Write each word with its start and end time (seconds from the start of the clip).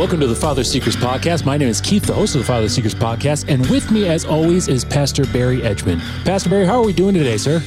Welcome 0.00 0.20
to 0.20 0.26
the 0.26 0.34
Father 0.34 0.64
Seekers 0.64 0.96
Podcast. 0.96 1.44
My 1.44 1.58
name 1.58 1.68
is 1.68 1.78
Keith, 1.78 2.06
the 2.06 2.14
host 2.14 2.34
of 2.34 2.40
the 2.40 2.46
Father 2.46 2.70
Seekers 2.70 2.94
Podcast, 2.94 3.52
and 3.52 3.68
with 3.68 3.90
me, 3.90 4.08
as 4.08 4.24
always, 4.24 4.66
is 4.66 4.82
Pastor 4.82 5.26
Barry 5.26 5.58
Edgman. 5.58 6.00
Pastor 6.24 6.48
Barry, 6.48 6.64
how 6.64 6.80
are 6.80 6.86
we 6.86 6.94
doing 6.94 7.12
today, 7.12 7.36
sir? 7.36 7.62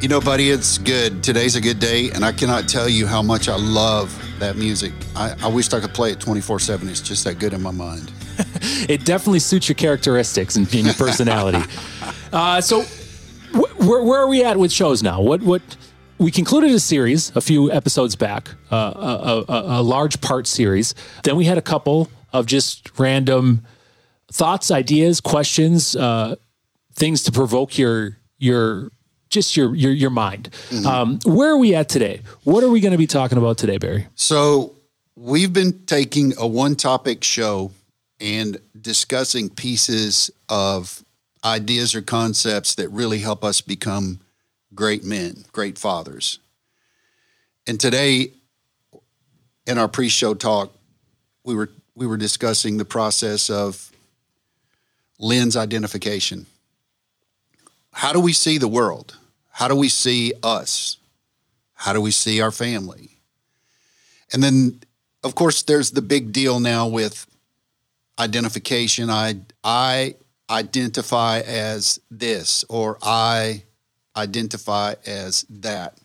You 0.00 0.08
know, 0.08 0.20
buddy, 0.20 0.50
it's 0.50 0.76
good. 0.76 1.22
Today's 1.22 1.54
a 1.54 1.60
good 1.60 1.78
day, 1.78 2.10
and 2.10 2.24
I 2.24 2.32
cannot 2.32 2.68
tell 2.68 2.88
you 2.88 3.06
how 3.06 3.22
much 3.22 3.48
I 3.48 3.54
love 3.54 4.12
that 4.40 4.56
music. 4.56 4.92
I, 5.14 5.36
I 5.40 5.46
wish 5.46 5.72
I 5.72 5.78
could 5.78 5.94
play 5.94 6.10
it 6.10 6.18
24 6.18 6.58
7. 6.58 6.88
It's 6.88 7.00
just 7.00 7.22
that 7.22 7.38
good 7.38 7.52
in 7.52 7.62
my 7.62 7.70
mind. 7.70 8.10
it 8.88 9.04
definitely 9.04 9.38
suits 9.38 9.68
your 9.68 9.76
characteristics 9.76 10.56
and, 10.56 10.66
and 10.74 10.86
your 10.86 10.94
personality. 10.94 11.62
uh, 12.32 12.60
so, 12.60 12.82
wh- 13.52 13.78
where, 13.78 14.02
where 14.02 14.20
are 14.20 14.28
we 14.28 14.42
at 14.42 14.56
with 14.56 14.72
shows 14.72 15.04
now? 15.04 15.20
What, 15.20 15.42
what, 15.42 15.62
we 16.18 16.30
concluded 16.30 16.70
a 16.72 16.80
series 16.80 17.34
a 17.36 17.40
few 17.40 17.70
episodes 17.70 18.16
back, 18.16 18.50
uh, 18.70 19.44
a, 19.46 19.52
a, 19.52 19.80
a, 19.80 19.82
large 19.82 20.20
part 20.20 20.46
series. 20.46 20.94
Then 21.22 21.36
we 21.36 21.44
had 21.44 21.58
a 21.58 21.62
couple 21.62 22.10
of 22.32 22.46
just 22.46 22.98
random 22.98 23.64
thoughts, 24.32 24.70
ideas, 24.70 25.20
questions, 25.20 25.96
uh, 25.96 26.36
things 26.94 27.22
to 27.24 27.32
provoke 27.32 27.78
your 27.78 28.18
your 28.38 28.90
just 29.30 29.56
your 29.56 29.74
your 29.74 29.92
your 29.92 30.10
mind. 30.10 30.50
Mm-hmm. 30.70 30.86
Um, 30.86 31.18
where 31.24 31.50
are 31.50 31.58
we 31.58 31.74
at 31.74 31.88
today? 31.88 32.22
What 32.44 32.64
are 32.64 32.68
we 32.68 32.80
going 32.80 32.92
to 32.92 32.98
be 32.98 33.06
talking 33.06 33.38
about 33.38 33.58
today, 33.58 33.78
Barry? 33.78 34.06
So 34.14 34.74
we've 35.16 35.52
been 35.52 35.84
taking 35.86 36.34
a 36.38 36.46
one 36.46 36.74
topic 36.74 37.22
show 37.22 37.72
and 38.20 38.60
discussing 38.80 39.48
pieces 39.48 40.30
of 40.48 41.04
ideas 41.44 41.94
or 41.94 42.02
concepts 42.02 42.74
that 42.74 42.88
really 42.88 43.18
help 43.18 43.44
us 43.44 43.60
become 43.60 44.18
great 44.74 45.04
men, 45.04 45.44
great 45.52 45.78
fathers. 45.78 46.38
And 47.66 47.78
today, 47.78 48.32
in 49.66 49.78
our 49.78 49.88
pre-show 49.88 50.34
talk, 50.34 50.72
we 51.44 51.54
were 51.54 51.70
we 51.94 52.06
were 52.06 52.16
discussing 52.16 52.76
the 52.76 52.84
process 52.84 53.50
of 53.50 53.90
lens 55.18 55.56
identification. 55.56 56.46
How 57.92 58.12
do 58.12 58.20
we 58.20 58.32
see 58.32 58.56
the 58.56 58.68
world? 58.68 59.16
How 59.50 59.66
do 59.66 59.74
we 59.74 59.88
see 59.88 60.32
us? 60.42 60.96
How 61.74 61.92
do 61.92 62.00
we 62.00 62.12
see 62.12 62.40
our 62.40 62.52
family? 62.52 63.18
And 64.32 64.42
then, 64.42 64.80
of 65.24 65.34
course, 65.34 65.62
there's 65.62 65.90
the 65.90 66.02
big 66.02 66.32
deal 66.32 66.60
now 66.60 66.86
with 66.86 67.26
identification. 68.18 69.10
I 69.10 69.40
I 69.64 70.14
identify 70.48 71.40
as 71.40 72.00
this, 72.10 72.64
or 72.68 72.98
I 73.02 73.64
identify 74.18 74.94
as 75.06 75.44
that. 75.48 75.98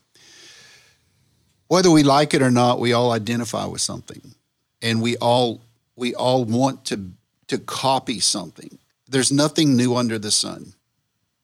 Whether 1.68 1.92
we 1.92 2.04
like 2.04 2.34
it 2.34 2.42
or 2.42 2.52
not, 2.52 2.80
we 2.80 2.94
all 2.94 3.12
identify 3.12 3.66
with 3.66 3.82
something. 3.82 4.36
And 4.82 5.02
we 5.02 5.18
all 5.18 5.62
we 5.96 6.14
all 6.14 6.46
want 6.46 6.86
to 6.86 7.12
to 7.48 7.58
copy 7.58 8.20
something. 8.20 8.78
There's 9.08 9.32
nothing 9.32 9.76
new 9.76 9.96
under 9.96 10.18
the 10.20 10.32
sun. 10.32 10.74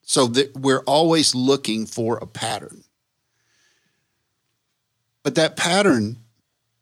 So 0.01 0.25
that 0.27 0.55
we're 0.55 0.83
always 0.85 1.35
looking 1.35 1.85
for 1.85 2.17
a 2.17 2.25
pattern. 2.25 2.83
But 5.21 5.35
that 5.35 5.55
pattern 5.55 6.17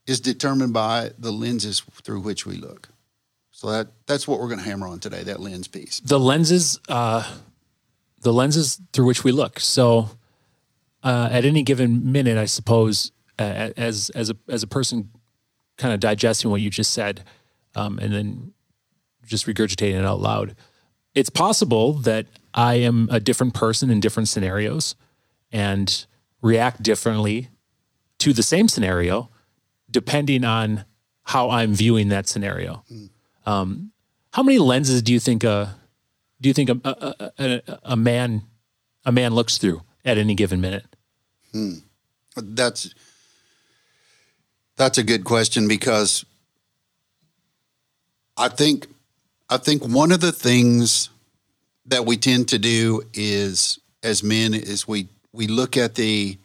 is 0.05 0.21
determined 0.21 0.71
by 0.71 1.11
the 1.19 1.31
lenses 1.31 1.81
through 2.03 2.21
which 2.21 2.45
we 2.45 2.55
look. 2.55 2.89
So 3.51 3.71
that 3.71 3.87
that's 4.05 4.27
what 4.27 4.39
we're 4.39 4.47
going 4.47 4.59
to 4.59 4.65
hammer 4.65 4.87
on 4.87 4.99
today. 4.99 5.23
That 5.23 5.39
lens 5.39 5.67
piece. 5.67 5.99
The 5.99 6.19
lenses, 6.19 6.79
uh, 6.87 7.29
the 8.21 8.33
lenses 8.33 8.81
through 8.93 9.05
which 9.05 9.23
we 9.23 9.31
look. 9.31 9.59
So 9.59 10.09
uh, 11.03 11.29
at 11.31 11.45
any 11.45 11.63
given 11.63 12.11
minute, 12.11 12.37
I 12.37 12.45
suppose, 12.45 13.11
uh, 13.39 13.71
as 13.77 14.09
as 14.11 14.29
a 14.29 14.37
as 14.47 14.63
a 14.63 14.67
person, 14.67 15.11
kind 15.77 15.93
of 15.93 15.99
digesting 15.99 16.49
what 16.51 16.61
you 16.61 16.69
just 16.69 16.91
said, 16.91 17.23
um, 17.75 17.99
and 17.99 18.13
then 18.13 18.53
just 19.25 19.45
regurgitating 19.45 19.99
it 19.99 20.05
out 20.05 20.19
loud, 20.19 20.55
it's 21.13 21.29
possible 21.29 21.93
that 21.93 22.27
I 22.53 22.75
am 22.75 23.07
a 23.11 23.19
different 23.19 23.53
person 23.53 23.89
in 23.89 23.99
different 23.99 24.29
scenarios 24.29 24.95
and 25.51 26.05
react 26.41 26.81
differently 26.81 27.49
to 28.19 28.33
the 28.33 28.43
same 28.43 28.67
scenario 28.67 29.29
depending 29.89 30.43
on 30.43 30.85
how 31.23 31.49
I'm 31.49 31.73
viewing 31.73 32.09
that 32.09 32.27
scenario. 32.27 32.83
Mm. 32.91 33.09
Um, 33.45 33.91
how 34.33 34.43
many 34.43 34.59
lenses 34.59 35.01
do 35.01 35.13
you 35.13 35.19
think 35.19 35.43
a 35.43 35.76
do 36.39 36.49
you 36.49 36.53
think 36.53 36.69
a, 36.69 36.79
a, 36.83 37.31
a, 37.37 37.79
a 37.83 37.95
man 37.97 38.43
a 39.05 39.11
man 39.11 39.33
looks 39.33 39.57
through 39.57 39.81
at 40.05 40.17
any 40.17 40.35
given 40.35 40.61
minute? 40.61 40.85
Hmm. 41.51 41.75
That's 42.35 42.93
that's 44.75 44.97
a 44.97 45.03
good 45.03 45.23
question 45.23 45.67
because 45.67 46.25
I 48.35 48.49
think 48.49 48.87
I 49.49 49.57
think 49.57 49.83
one 49.83 50.11
of 50.11 50.21
the 50.21 50.31
things 50.31 51.09
that 51.85 52.05
we 52.05 52.17
tend 52.17 52.49
to 52.49 52.59
do 52.59 53.01
is 53.13 53.79
as 54.03 54.23
men 54.23 54.53
is 54.53 54.87
we 54.87 55.07
we 55.31 55.47
look 55.47 55.77
at 55.77 55.95
the 55.95 56.37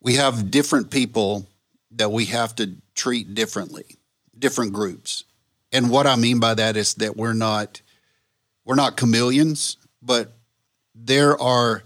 we 0.00 0.16
have 0.16 0.50
different 0.50 0.90
people 0.90 1.46
that 1.92 2.12
we 2.12 2.26
have 2.26 2.54
to 2.56 2.74
treat 2.94 3.34
differently, 3.34 3.96
different 4.38 4.72
groups. 4.72 5.24
And 5.72 5.90
what 5.90 6.06
I 6.06 6.16
mean 6.16 6.40
by 6.40 6.54
that 6.54 6.76
is 6.76 6.94
that 6.94 7.16
we're 7.16 7.32
not 7.32 7.80
we're 8.64 8.74
not 8.74 8.96
chameleons, 8.96 9.76
but 10.02 10.32
there 10.94 11.40
are 11.40 11.82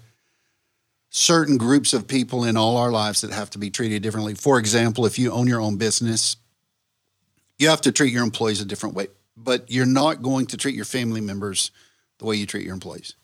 certain 1.10 1.56
groups 1.56 1.92
of 1.94 2.06
people 2.06 2.44
in 2.44 2.56
all 2.56 2.76
our 2.76 2.90
lives 2.90 3.22
that 3.22 3.32
have 3.32 3.50
to 3.50 3.58
be 3.58 3.70
treated 3.70 4.02
differently. 4.02 4.34
For 4.34 4.58
example, 4.58 5.06
if 5.06 5.18
you 5.18 5.32
own 5.32 5.46
your 5.46 5.60
own 5.60 5.76
business, 5.76 6.36
you 7.58 7.68
have 7.68 7.80
to 7.82 7.92
treat 7.92 8.12
your 8.12 8.22
employees 8.22 8.60
a 8.60 8.64
different 8.64 8.94
way, 8.94 9.08
but 9.36 9.70
you're 9.70 9.86
not 9.86 10.22
going 10.22 10.46
to 10.46 10.56
treat 10.56 10.74
your 10.74 10.84
family 10.84 11.20
members 11.20 11.70
the 12.18 12.24
way 12.24 12.36
you 12.36 12.46
treat 12.46 12.64
your 12.64 12.74
employees. 12.74 13.14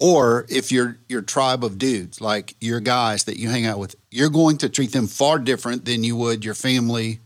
Or 0.00 0.46
if 0.48 0.70
you're 0.70 0.98
your 1.08 1.22
tribe 1.22 1.64
of 1.64 1.76
dudes, 1.76 2.20
like 2.20 2.54
your 2.60 2.78
guys 2.78 3.24
that 3.24 3.36
you 3.36 3.48
hang 3.48 3.66
out 3.66 3.80
with, 3.80 3.96
you're 4.10 4.30
going 4.30 4.58
to 4.58 4.68
treat 4.68 4.92
them 4.92 5.08
far 5.08 5.38
different 5.38 5.84
than 5.84 6.04
you 6.04 6.14
would 6.16 6.44
your 6.44 6.54
family 6.54 7.20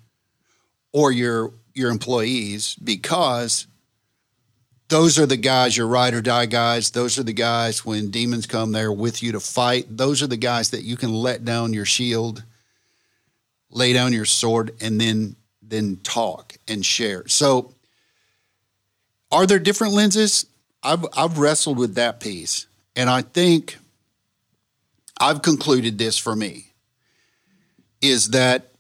or 0.92 1.12
your 1.12 1.52
your 1.74 1.90
employees 1.90 2.74
because 2.76 3.66
those 4.92 5.18
are 5.18 5.24
the 5.24 5.38
guys, 5.38 5.74
your 5.74 5.86
ride 5.86 6.12
or 6.12 6.20
die 6.20 6.44
guys. 6.44 6.90
Those 6.90 7.18
are 7.18 7.22
the 7.22 7.32
guys 7.32 7.82
when 7.82 8.10
demons 8.10 8.46
come 8.46 8.72
there 8.72 8.92
with 8.92 9.22
you 9.22 9.32
to 9.32 9.40
fight. 9.40 9.86
Those 9.88 10.22
are 10.22 10.26
the 10.26 10.36
guys 10.36 10.68
that 10.72 10.82
you 10.82 10.98
can 10.98 11.14
let 11.14 11.46
down 11.46 11.72
your 11.72 11.86
shield, 11.86 12.44
lay 13.70 13.94
down 13.94 14.12
your 14.12 14.26
sword, 14.26 14.74
and 14.82 15.00
then 15.00 15.36
then 15.62 15.96
talk 16.02 16.58
and 16.68 16.84
share. 16.84 17.26
So 17.26 17.72
are 19.30 19.46
there 19.46 19.58
different 19.58 19.94
lenses? 19.94 20.44
I've 20.82 21.06
I've 21.16 21.38
wrestled 21.38 21.78
with 21.78 21.94
that 21.94 22.20
piece, 22.20 22.66
and 22.94 23.08
I 23.08 23.22
think 23.22 23.78
I've 25.18 25.40
concluded 25.40 25.96
this 25.96 26.18
for 26.18 26.36
me 26.36 26.66
is 28.02 28.28
that 28.30 28.72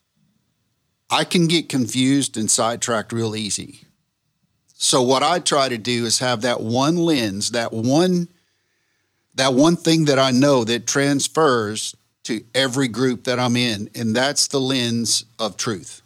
I 1.08 1.24
can 1.24 1.46
get 1.46 1.70
confused 1.70 2.36
and 2.36 2.50
sidetracked 2.50 3.12
real 3.12 3.34
easy. 3.34 3.86
So 4.82 5.00
what 5.00 5.22
I 5.22 5.38
try 5.38 5.68
to 5.68 5.78
do 5.78 6.06
is 6.06 6.18
have 6.18 6.42
that 6.42 6.60
one 6.60 6.96
lens, 6.96 7.52
that 7.52 7.72
one 7.72 8.26
that 9.36 9.54
one 9.54 9.76
thing 9.76 10.06
that 10.06 10.18
I 10.18 10.32
know 10.32 10.64
that 10.64 10.88
transfers 10.88 11.94
to 12.24 12.42
every 12.52 12.88
group 12.88 13.24
that 13.24 13.38
I'm 13.38 13.56
in, 13.56 13.88
and 13.94 14.14
that's 14.14 14.48
the 14.48 14.60
lens 14.60 15.24
of 15.38 15.56
truth. 15.56 16.02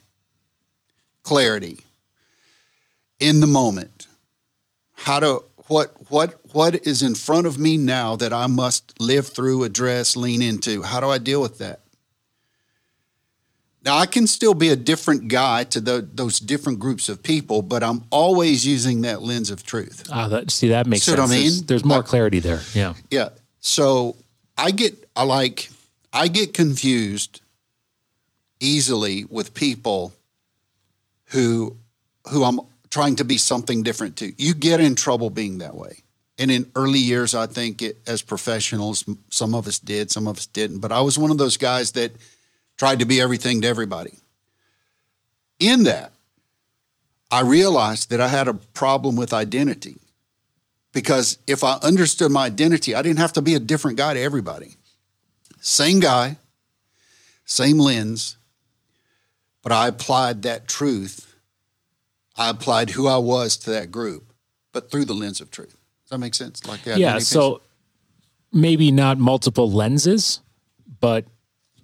Clarity. 1.22 1.80
In 3.18 3.40
the 3.40 3.46
moment. 3.46 4.08
How 4.92 5.20
to 5.20 5.42
what 5.68 5.96
what 6.10 6.38
what 6.52 6.86
is 6.86 7.02
in 7.02 7.14
front 7.14 7.46
of 7.46 7.58
me 7.58 7.78
now 7.78 8.14
that 8.16 8.34
I 8.34 8.46
must 8.46 9.00
live 9.00 9.28
through, 9.28 9.64
address, 9.64 10.16
lean 10.16 10.42
into? 10.42 10.82
How 10.82 11.00
do 11.00 11.08
I 11.08 11.16
deal 11.16 11.40
with 11.40 11.56
that? 11.58 11.80
Now, 13.86 13.98
I 13.98 14.06
can 14.06 14.26
still 14.26 14.52
be 14.52 14.70
a 14.70 14.74
different 14.74 15.28
guy 15.28 15.62
to 15.62 15.80
the, 15.80 16.08
those 16.12 16.40
different 16.40 16.80
groups 16.80 17.08
of 17.08 17.22
people, 17.22 17.62
but 17.62 17.84
I'm 17.84 18.02
always 18.10 18.66
using 18.66 19.02
that 19.02 19.22
lens 19.22 19.48
of 19.48 19.62
truth. 19.62 20.08
Ah, 20.10 20.26
that, 20.26 20.50
see, 20.50 20.70
that 20.70 20.88
makes 20.88 21.04
see 21.04 21.12
sense. 21.12 21.20
What 21.20 21.30
I 21.30 21.32
mean? 21.32 21.42
There's, 21.42 21.62
there's 21.62 21.84
more 21.84 22.02
clarity 22.02 22.40
there. 22.40 22.62
Yeah. 22.74 22.94
Yeah. 23.12 23.28
So 23.60 24.16
I 24.58 24.72
get, 24.72 25.08
I 25.14 25.22
like, 25.22 25.70
I 26.12 26.26
get 26.26 26.52
confused 26.52 27.42
easily 28.58 29.24
with 29.26 29.54
people 29.54 30.12
who, 31.26 31.76
who 32.28 32.42
I'm 32.42 32.58
trying 32.90 33.14
to 33.16 33.24
be 33.24 33.38
something 33.38 33.84
different 33.84 34.16
to. 34.16 34.32
You 34.36 34.54
get 34.54 34.80
in 34.80 34.96
trouble 34.96 35.30
being 35.30 35.58
that 35.58 35.76
way. 35.76 35.98
And 36.38 36.50
in 36.50 36.68
early 36.74 36.98
years, 36.98 37.36
I 37.36 37.46
think 37.46 37.82
it, 37.82 37.98
as 38.08 38.20
professionals, 38.20 39.04
some 39.30 39.54
of 39.54 39.68
us 39.68 39.78
did, 39.78 40.10
some 40.10 40.26
of 40.26 40.38
us 40.38 40.46
didn't. 40.46 40.80
But 40.80 40.90
I 40.90 41.02
was 41.02 41.16
one 41.16 41.30
of 41.30 41.38
those 41.38 41.56
guys 41.56 41.92
that– 41.92 42.10
tried 42.76 42.98
to 42.98 43.04
be 43.04 43.20
everything 43.20 43.62
to 43.62 43.68
everybody. 43.68 44.18
In 45.58 45.84
that, 45.84 46.12
I 47.30 47.40
realized 47.40 48.10
that 48.10 48.20
I 48.20 48.28
had 48.28 48.48
a 48.48 48.54
problem 48.54 49.16
with 49.16 49.32
identity 49.32 49.96
because 50.92 51.38
if 51.46 51.64
I 51.64 51.74
understood 51.82 52.30
my 52.30 52.46
identity, 52.46 52.94
I 52.94 53.02
didn't 53.02 53.18
have 53.18 53.32
to 53.34 53.42
be 53.42 53.54
a 53.54 53.60
different 53.60 53.96
guy 53.96 54.14
to 54.14 54.20
everybody. 54.20 54.76
Same 55.60 56.00
guy, 56.00 56.36
same 57.44 57.78
lens, 57.78 58.36
but 59.62 59.72
I 59.72 59.88
applied 59.88 60.42
that 60.42 60.68
truth 60.68 61.26
I 62.36 62.50
applied 62.50 62.90
who 62.90 63.06
I 63.06 63.16
was 63.16 63.56
to 63.58 63.70
that 63.70 63.90
group, 63.90 64.32
but 64.72 64.90
through 64.90 65.06
the 65.06 65.14
lens 65.14 65.40
of 65.40 65.50
truth. 65.50 65.76
Does 66.04 66.10
that 66.10 66.18
make 66.18 66.34
sense? 66.34 66.66
Like 66.66 66.82
that? 66.82 66.98
Yeah. 66.98 67.18
So 67.18 67.62
maybe 68.52 68.90
not 68.90 69.18
multiple 69.18 69.70
lenses, 69.70 70.40
but 71.00 71.24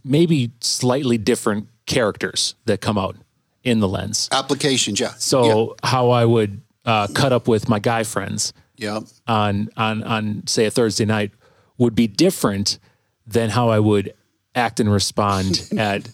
maybe 0.04 0.52
slightly 0.60 1.18
different 1.18 1.68
characters 1.86 2.54
that 2.64 2.80
come 2.80 2.98
out 2.98 3.16
in 3.64 3.80
the 3.80 3.88
lens. 3.88 4.28
applications, 4.32 4.98
yeah. 5.00 5.12
So 5.18 5.76
how 5.82 6.10
I 6.10 6.24
would 6.24 6.60
uh, 6.84 7.06
cut 7.14 7.32
up 7.32 7.46
with 7.46 7.68
my 7.68 7.78
guy 7.78 8.02
friends 8.02 8.52
yeah, 8.76 8.94
yeah. 8.94 9.00
on 9.26 9.68
on 9.76 10.02
on 10.02 10.46
say 10.46 10.66
a 10.66 10.70
Thursday 10.70 11.04
night 11.04 11.30
would 11.78 11.94
be 11.94 12.06
different 12.06 12.78
than 13.26 13.50
how 13.50 13.68
I 13.68 13.78
would 13.78 14.14
act 14.54 14.80
and 14.80 14.90
respond 14.92 15.68
at 15.78 16.08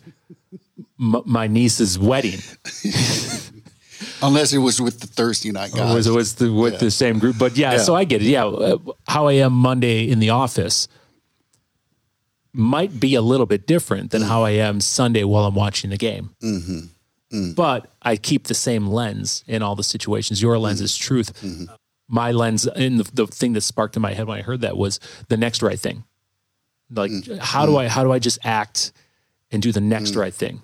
m- 1.00 1.22
my 1.24 1.46
niece's 1.46 1.98
wedding. 1.98 2.40
Unless 4.22 4.52
it 4.52 4.58
was 4.58 4.80
with 4.80 5.00
the 5.00 5.06
Thursday 5.06 5.50
night 5.50 5.72
guys. 5.72 5.90
It 5.90 5.94
was, 5.94 6.06
it 6.06 6.12
was 6.12 6.34
the, 6.36 6.52
with 6.52 6.78
the 6.80 6.90
same 6.90 7.18
group, 7.18 7.36
but 7.38 7.56
yeah, 7.56 7.72
Yeah. 7.72 7.78
So 7.78 7.94
I 7.94 8.04
get 8.04 8.22
it. 8.22 8.26
Yeah, 8.26 8.46
uh, 8.46 8.78
how 9.06 9.26
I 9.26 9.34
am 9.34 9.52
Monday 9.52 10.08
in 10.08 10.18
the 10.18 10.30
office 10.30 10.88
might 12.58 12.98
be 12.98 13.14
a 13.14 13.22
little 13.22 13.46
bit 13.46 13.66
different 13.66 14.10
than 14.10 14.22
mm. 14.22 14.26
how 14.26 14.42
I 14.44 14.50
am 14.50 14.80
Sunday 14.80 15.22
while 15.22 15.44
I'm 15.44 15.54
watching 15.54 15.90
the 15.90 15.96
game. 15.96 16.34
Mm-hmm. 16.42 16.78
Mm. 17.32 17.54
But 17.54 17.90
I 18.02 18.16
keep 18.16 18.48
the 18.48 18.54
same 18.54 18.88
lens 18.88 19.44
in 19.46 19.62
all 19.62 19.76
the 19.76 19.84
situations. 19.84 20.42
Your 20.42 20.58
lens 20.58 20.78
mm-hmm. 20.78 20.84
is 20.86 20.96
truth. 20.96 21.40
Mm-hmm. 21.40 21.72
My 22.08 22.32
lens, 22.32 22.66
and 22.66 23.00
the, 23.00 23.10
the 23.14 23.26
thing 23.26 23.52
that 23.52 23.60
sparked 23.60 23.94
in 23.96 24.02
my 24.02 24.12
head 24.12 24.26
when 24.26 24.38
I 24.38 24.42
heard 24.42 24.62
that 24.62 24.76
was 24.76 24.98
the 25.28 25.36
next 25.36 25.62
right 25.62 25.78
thing. 25.78 26.04
Like, 26.90 27.10
mm. 27.10 27.38
how 27.38 27.64
do 27.64 27.76
I 27.76 27.86
how 27.86 28.02
do 28.02 28.10
I 28.10 28.18
just 28.18 28.38
act 28.44 28.92
and 29.50 29.62
do 29.62 29.72
the 29.72 29.80
next 29.80 30.16
right 30.16 30.34
thing? 30.34 30.62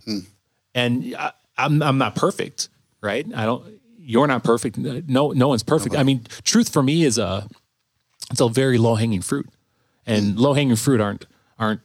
And 0.74 1.14
I, 1.16 1.32
I'm 1.56 1.82
I'm 1.82 1.98
not 1.98 2.16
perfect, 2.16 2.70
right? 3.02 3.26
I 3.34 3.44
don't. 3.44 3.62
You're 3.98 4.26
not 4.26 4.42
perfect. 4.42 4.78
No, 4.78 5.30
no 5.32 5.48
one's 5.48 5.62
perfect. 5.62 5.96
I 5.96 6.02
mean, 6.02 6.26
truth 6.42 6.70
for 6.70 6.82
me 6.82 7.04
is 7.04 7.18
a 7.18 7.48
it's 8.30 8.40
a 8.40 8.48
very 8.48 8.78
low 8.78 8.94
hanging 8.94 9.20
fruit, 9.20 9.48
and 10.06 10.38
low 10.38 10.54
hanging 10.54 10.76
fruit 10.76 11.00
aren't 11.00 11.26
aren't 11.58 11.80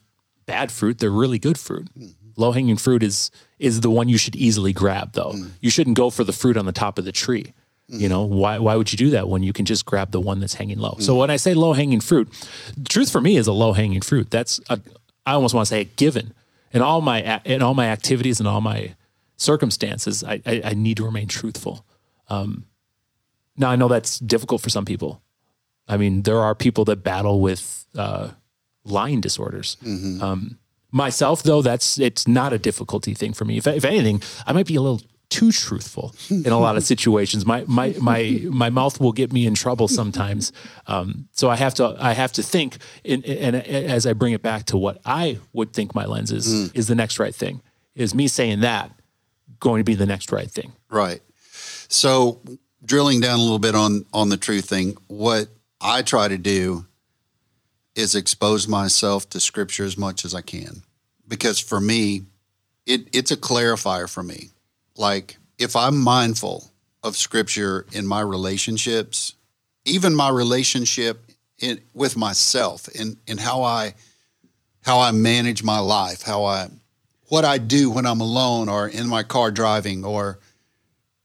bad 0.46 0.72
fruit. 0.72 1.00
They're 1.00 1.10
really 1.10 1.40
good 1.40 1.58
fruit. 1.58 1.88
Low 2.36 2.52
hanging 2.52 2.78
fruit 2.78 3.04
is 3.04 3.32
is 3.58 3.82
the 3.82 3.90
one 3.90 4.08
you 4.10 4.18
should 4.18 4.36
easily 4.36 4.74
grab, 4.74 5.14
though. 5.14 5.34
You 5.60 5.70
shouldn't 5.70 5.98
go 5.98 6.10
for 6.10 6.24
the 6.24 6.32
fruit 6.34 6.58
on 6.58 6.66
the 6.66 6.72
top 6.72 6.98
of 6.98 7.06
the 7.06 7.12
tree. 7.12 7.54
You 7.92 8.08
know 8.08 8.24
why? 8.24 8.60
Why 8.60 8.76
would 8.76 8.92
you 8.92 8.98
do 8.98 9.10
that 9.10 9.28
when 9.28 9.42
you 9.42 9.52
can 9.52 9.66
just 9.66 9.84
grab 9.84 10.12
the 10.12 10.22
one 10.22 10.40
that's 10.40 10.54
hanging 10.54 10.78
low? 10.78 10.96
So 11.00 11.16
when 11.16 11.32
I 11.32 11.38
say 11.38 11.56
low 11.56 11.74
hanging 11.74 12.02
fruit, 12.02 12.30
truth 12.88 13.12
for 13.12 13.20
me 13.20 13.36
is 13.36 13.48
a 13.48 13.52
low 13.52 13.74
hanging 13.74 14.02
fruit. 14.02 14.30
That's 14.30 14.60
a, 14.70 14.80
I 15.26 15.34
almost 15.34 15.56
want 15.56 15.68
to 15.68 15.70
say 15.70 15.82
a 15.82 15.86
given 15.86 16.34
in 16.72 16.84
all 16.84 17.02
my 17.02 17.42
in 17.46 17.64
all 17.64 17.74
my 17.74 17.88
activities 17.88 18.40
and 18.40 18.48
all 18.48 18.62
my 18.62 18.96
circumstances. 19.38 20.24
I, 20.24 20.42
I, 20.46 20.62
I 20.66 20.74
need 20.76 20.98
to 20.98 21.06
remain 21.06 21.28
truthful. 21.28 21.84
Um, 22.30 22.66
now 23.58 23.72
I 23.72 23.76
know 23.76 23.88
that's 23.88 24.20
difficult 24.20 24.62
for 24.62 24.70
some 24.70 24.86
people. 24.86 25.22
I 25.88 25.98
mean, 25.98 26.22
there 26.22 26.40
are 26.40 26.54
people 26.54 26.86
that 26.86 27.04
battle 27.04 27.40
with 27.40 27.88
uh, 27.98 28.30
lying 28.84 29.22
disorders. 29.22 29.78
Um, 29.84 30.60
myself, 30.92 31.44
though, 31.44 31.62
that's 31.62 32.00
it's 32.00 32.28
not 32.28 32.54
a 32.54 32.58
difficulty 32.58 33.14
thing 33.14 33.34
for 33.34 33.46
me. 33.46 33.58
If, 33.58 33.68
if 33.68 33.86
anything, 33.86 34.22
I 34.46 34.54
might 34.54 34.68
be 34.68 34.76
a 34.76 34.82
little 34.82 35.02
too 35.30 35.52
truthful 35.52 36.16
in 36.30 36.48
a 36.48 36.60
lot 36.60 36.76
of 36.76 36.84
situations. 36.94 37.46
My 37.46 37.64
my 37.68 37.96
my 38.02 38.42
my 38.46 38.70
mouth 38.70 39.00
will 39.00 39.12
get 39.12 39.32
me 39.32 39.46
in 39.46 39.54
trouble 39.54 39.88
sometimes. 39.88 40.52
Um, 40.88 41.28
so 41.34 41.50
I 41.50 41.56
have 41.56 41.76
to 41.76 41.96
I 42.00 42.14
have 42.14 42.32
to 42.34 42.44
think, 42.44 42.78
and 43.06 43.24
as 43.26 44.06
I 44.08 44.14
bring 44.14 44.34
it 44.34 44.42
back 44.42 44.66
to 44.68 44.78
what 44.78 45.00
I 45.06 45.40
would 45.54 45.74
think 45.74 45.94
my 45.94 46.06
lens 46.06 46.32
is 46.32 46.74
is 46.74 46.88
the 46.88 46.96
next 46.96 47.20
right 47.20 47.36
thing. 47.36 47.62
Is 47.96 48.16
me 48.16 48.28
saying 48.28 48.62
that 48.62 48.92
going 49.60 49.80
to 49.80 49.84
be 49.84 49.96
the 49.96 50.06
next 50.06 50.32
right 50.32 50.50
thing? 50.50 50.74
Right. 50.90 51.22
So 51.90 52.42
drilling 52.84 53.20
down 53.20 53.40
a 53.40 53.42
little 53.42 53.60
bit 53.60 53.76
on 53.76 54.06
on 54.14 54.30
the 54.30 54.38
truth 54.38 54.66
thing, 54.66 54.98
what 55.08 55.48
I 55.82 56.02
try 56.02 56.28
to 56.28 56.38
do 56.38 56.86
is 58.00 58.16
expose 58.16 58.66
myself 58.66 59.30
to 59.30 59.40
scripture 59.42 59.84
as 59.84 59.98
much 59.98 60.24
as 60.24 60.34
I 60.34 60.42
can. 60.42 60.84
Because 61.28 61.60
for 61.60 61.82
me, 61.82 62.24
it 62.86 63.08
it's 63.14 63.30
a 63.30 63.38
clarifier 63.38 64.10
for 64.10 64.24
me. 64.24 64.50
Like 64.96 65.38
if 65.58 65.76
I'm 65.76 66.00
mindful 66.00 66.72
of 67.04 67.18
scripture 67.18 67.86
in 67.92 68.08
my 68.08 68.22
relationships, 68.22 69.36
even 69.86 70.16
my 70.16 70.30
relationship 70.30 71.26
in, 71.60 71.82
with 71.94 72.16
myself 72.16 72.88
and 72.98 73.18
in 73.28 73.38
how 73.38 73.64
I 73.64 73.96
how 74.82 75.02
I 75.02 75.12
manage 75.12 75.62
my 75.62 75.80
life, 75.80 76.22
how 76.22 76.46
I 76.46 76.70
what 77.28 77.44
I 77.44 77.58
do 77.58 77.92
when 77.92 78.06
I'm 78.06 78.22
alone 78.22 78.70
or 78.70 78.88
in 78.88 79.08
my 79.08 79.24
car 79.24 79.52
driving 79.52 80.06
or 80.06 80.40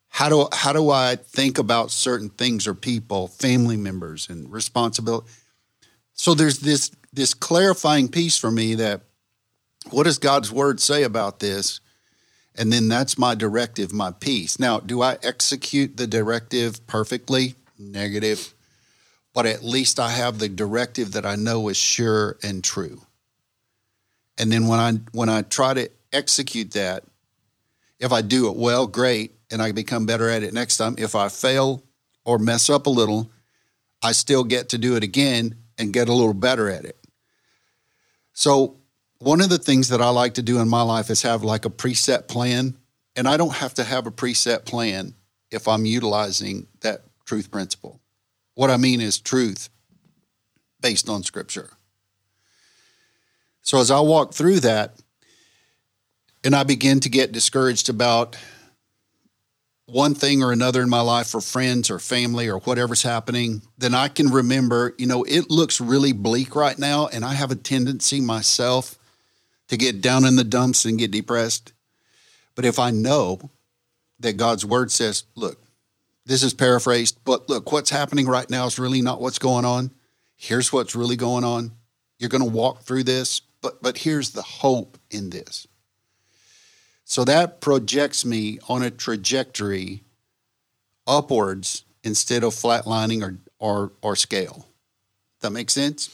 how 0.09 0.29
do 0.29 0.49
how 0.53 0.73
do 0.73 0.91
I 0.91 1.15
think 1.17 1.56
about 1.59 1.93
certain 1.93 2.31
things 2.31 2.67
or 2.67 2.75
people, 2.75 3.29
family 3.29 3.76
members 3.76 4.29
and 4.29 4.50
responsibility. 4.53 5.29
So 6.14 6.34
there's 6.34 6.61
this 6.61 6.90
this 7.12 7.34
clarifying 7.34 8.08
piece 8.08 8.37
for 8.37 8.50
me 8.50 8.75
that 8.76 9.02
what 9.90 10.05
does 10.05 10.19
God's 10.19 10.50
word 10.50 10.81
say 10.81 11.02
about 11.02 11.40
this? 11.40 11.81
And 12.56 12.72
then 12.72 12.88
that's 12.88 13.19
my 13.19 13.34
directive, 13.34 13.93
my 13.93 14.12
piece. 14.12 14.58
Now, 14.58 14.78
do 14.81 15.02
I 15.02 15.19
execute 15.22 15.96
the 15.96 16.06
directive 16.06 16.87
perfectly? 16.87 17.56
Negative. 17.78 18.55
But 19.32 19.46
at 19.46 19.64
least 19.64 19.99
I 19.99 20.11
have 20.11 20.38
the 20.38 20.49
directive 20.49 21.12
that 21.12 21.26
I 21.26 21.34
know 21.34 21.69
is 21.69 21.76
sure 21.76 22.38
and 22.43 22.62
true. 22.62 23.02
And 24.38 24.50
then 24.50 24.66
when 24.66 24.81
I 24.81 24.93
when 25.12 25.28
I 25.28 25.43
try 25.43 25.75
to 25.75 25.90
execute 26.12 26.72
that, 26.72 27.05
if 27.99 28.12
I 28.12 28.22
do 28.22 28.49
it 28.49 28.56
well, 28.56 28.87
great, 28.87 29.32
and 29.50 29.61
I 29.61 29.72
become 29.72 30.06
better 30.06 30.28
at 30.28 30.43
it 30.43 30.55
next 30.55 30.76
time. 30.76 30.94
If 30.99 31.14
I 31.14 31.28
fail 31.28 31.82
or 32.25 32.38
mess 32.38 32.70
up 32.70 32.87
a 32.87 32.90
little, 32.90 33.31
I 34.02 34.12
still 34.12 34.44
get 34.44 34.69
to 34.70 34.78
do 34.78 34.96
it 34.96 35.02
again 35.02 35.56
and 35.79 35.93
get 35.93 36.09
a 36.09 36.12
little 36.12 36.35
better 36.35 36.69
at 36.69 36.85
it. 36.85 36.99
So, 38.32 38.76
one 39.19 39.41
of 39.41 39.49
the 39.49 39.59
things 39.59 39.88
that 39.88 40.03
I 40.03 40.11
like 40.11 40.35
to 40.35 40.43
do 40.43 40.59
in 40.59 40.69
my 40.69 40.82
life 40.82 41.09
is 41.09 41.23
have 41.23 41.43
like 41.43 41.65
a 41.65 41.71
preset 41.71 42.29
plan, 42.29 42.76
and 43.17 43.29
I 43.29 43.37
don't 43.37 43.55
have 43.55 43.75
to 43.75 43.85
have 43.85 44.06
a 44.06 44.11
preset 44.11 44.65
plan 44.65 45.15
if 45.50 45.69
I'm 45.69 45.87
utilizing 45.87 46.67
that 46.81 47.02
truth 47.25 47.50
principle. 47.50 48.00
What 48.54 48.71
I 48.71 48.76
mean 48.76 49.00
is 49.00 49.19
truth 49.19 49.71
based 50.81 51.09
on 51.09 51.23
scripture. 51.23 51.71
So, 53.62 53.78
as 53.78 53.90
I 53.90 54.00
walk 54.00 54.35
through 54.35 54.61
that, 54.61 55.00
and 56.45 56.54
I 56.54 56.62
begin 56.62 57.00
to 57.00 57.09
get 57.09 57.33
discouraged 57.33 57.88
about 57.88 58.37
one 59.87 60.14
thing 60.14 60.43
or 60.43 60.53
another 60.53 60.83
in 60.83 60.88
my 60.88 61.00
life 61.00 61.35
or 61.35 61.41
friends 61.41 61.91
or 61.91 61.99
family 61.99 62.49
or 62.49 62.59
whatever's 62.61 63.03
happening, 63.03 63.62
then 63.76 63.95
I 63.95 64.09
can 64.09 64.29
remember, 64.29 64.95
you 64.99 65.07
know, 65.07 65.25
it 65.25 65.50
looks 65.50 65.81
really 65.81 66.12
bleak 66.12 66.57
right 66.57 66.79
now. 66.79 67.09
And 67.09 67.25
I 67.25 67.35
have 67.35 67.50
a 67.50 67.57
tendency 67.57 68.21
myself 68.21 68.99
to 69.69 69.76
get 69.76 70.00
down 70.00 70.25
in 70.25 70.37
the 70.37 70.45
dumps 70.45 70.85
and 70.85 70.99
get 70.99 71.11
depressed. 71.11 71.73
But 72.55 72.64
if 72.64 72.79
I 72.79 72.91
know 72.91 73.50
that 74.21 74.37
God's 74.37 74.64
word 74.64 74.91
says, 74.91 75.25
look, 75.35 75.61
this 76.25 76.43
is 76.43 76.55
paraphrased, 76.55 77.19
but 77.25 77.49
look, 77.50 77.71
what's 77.71 77.91
happening 77.91 78.26
right 78.26 78.49
now 78.49 78.67
is 78.67 78.79
really 78.79 79.03
not 79.03 79.21
what's 79.21 79.38
going 79.38 79.67
on. 79.67 79.91
Here's 80.37 80.73
what's 80.73 80.95
really 80.95 81.17
going 81.17 81.45
on. 81.45 81.73
You're 82.19 82.31
going 82.31 82.45
to 82.45 82.50
walk 82.50 82.83
through 82.83 83.05
this, 83.05 83.41
but 83.61 83.83
but 83.83 83.99
here's 83.99 84.31
the 84.31 84.43
hope 84.43 84.99
in 85.11 85.31
this. 85.31 85.67
So 87.14 87.23
that 87.26 87.61
projects 87.61 88.25
me 88.25 88.59
on 88.68 88.83
a 88.83 88.90
trajectory 88.90 90.02
upwards 91.06 91.85
instead 92.02 92.42
of 92.42 92.54
flatlining 92.54 93.23
or 93.23 93.38
or 93.61 93.92
or 94.02 94.16
scale. 94.16 94.66
That 95.40 95.50
makes 95.50 95.75
sense? 95.75 96.11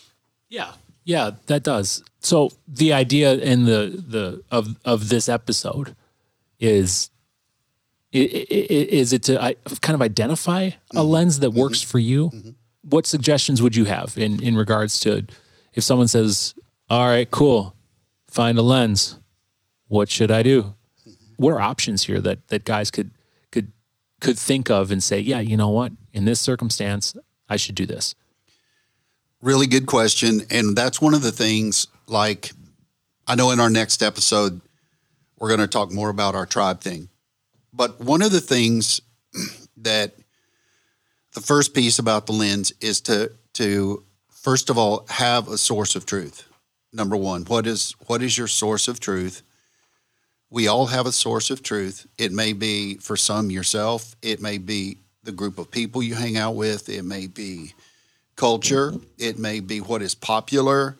Yeah, 0.51 0.73
yeah, 1.05 1.31
that 1.47 1.63
does. 1.63 2.05
So 2.19 2.51
the 2.69 2.93
idea 2.93 3.33
in 3.33 3.65
the 3.65 4.05
the 4.07 4.43
of 4.51 4.77
of 4.85 5.09
this 5.09 5.27
episode 5.27 5.97
is 6.59 7.09
is 8.13 9.15
it 9.15 9.23
to 9.23 9.57
kind 9.81 9.95
of 9.95 10.03
identify 10.03 10.65
a 10.65 10.71
mm-hmm. 10.71 11.01
lens 11.01 11.41
that 11.41 11.53
works 11.53 11.79
mm-hmm. 11.79 11.91
for 11.93 11.99
you? 11.99 12.29
Mm-hmm. 12.29 12.51
What 12.83 13.07
suggestions 13.07 13.63
would 13.63 13.75
you 13.75 13.87
have 13.87 14.19
in 14.19 14.43
in 14.43 14.55
regards 14.55 15.01
to 15.01 15.25
if 15.73 15.83
someone 15.83 16.09
says, 16.09 16.55
"All 16.91 17.07
right, 17.07 17.31
cool, 17.31 17.75
find 18.29 18.59
a 18.59 18.63
lens. 18.63 19.19
What 19.89 20.11
should 20.11 20.31
I 20.31 20.43
do?" 20.43 20.75
What 21.41 21.55
are 21.55 21.61
options 21.61 22.05
here 22.05 22.21
that 22.21 22.49
that 22.49 22.65
guys 22.65 22.91
could 22.91 23.13
could 23.51 23.73
could 24.21 24.39
think 24.39 24.69
of 24.69 24.91
and 24.91 25.03
say, 25.03 25.21
"Yeah, 25.21 25.41
you 25.41 25.57
know 25.57 25.71
what? 25.71 25.93
In 26.13 26.27
this 26.27 26.39
circumstance, 26.39 27.17
I 27.49 27.57
should 27.57 27.75
do 27.75 27.87
this." 27.87 28.15
Really 29.41 29.67
good 29.67 29.87
question. 29.87 30.43
And 30.51 30.77
that's 30.77 31.01
one 31.01 31.15
of 31.15 31.23
the 31.23 31.33
things, 31.33 31.87
like, 32.07 32.53
I 33.27 33.37
know 33.37 33.53
in 33.53 33.61
our 33.61 33.71
next 33.71 34.03
episode, 34.03 34.61
we're 35.39 35.49
going 35.49 35.61
to 35.61 35.67
talk 35.67 35.91
more 35.91 36.11
about 36.11 36.35
our 36.35 36.45
tribe 36.45 36.83
thing. 36.83 37.09
But 37.73 38.01
one 38.01 38.21
of 38.21 38.33
the 38.33 38.43
things 38.43 39.01
that 39.79 40.13
the 41.33 41.41
first 41.41 41.73
piece 41.73 41.99
about 41.99 42.27
the 42.27 42.33
lens 42.33 42.75
is 42.83 43.01
to, 43.03 43.33
to 43.55 44.05
first 44.29 44.69
of 44.69 44.77
all, 44.77 45.07
have 45.09 45.49
a 45.49 45.57
source 45.57 45.97
of 45.97 46.05
truth. 46.05 46.47
Number 46.93 47.17
one, 47.17 47.45
what 47.45 47.67
is, 47.67 47.95
what 48.09 48.23
is 48.23 48.37
your 48.37 48.49
source 48.49 48.89
of 48.89 49.01
truth? 49.01 49.43
We 50.51 50.67
all 50.67 50.87
have 50.87 51.07
a 51.07 51.13
source 51.13 51.51
of 51.51 51.63
truth. 51.63 52.07
It 52.19 52.33
may 52.33 52.53
be 52.53 52.97
for 52.97 53.17
some 53.17 53.51
yourself, 53.51 54.17
it 54.21 54.43
may 54.43 54.59
be 54.59 54.99
the 55.23 55.33
group 55.33 55.59
of 55.59 55.71
people 55.71 56.03
you 56.03 56.15
hang 56.15 56.37
out 56.37 56.57
with, 56.57 56.89
it 56.89 57.05
may 57.05 57.27
be 57.27 57.75
culture, 58.37 58.95
it 59.19 59.39
may 59.39 59.61
be 59.61 59.81
what 59.81 60.03
is 60.03 60.15
popular 60.15 60.97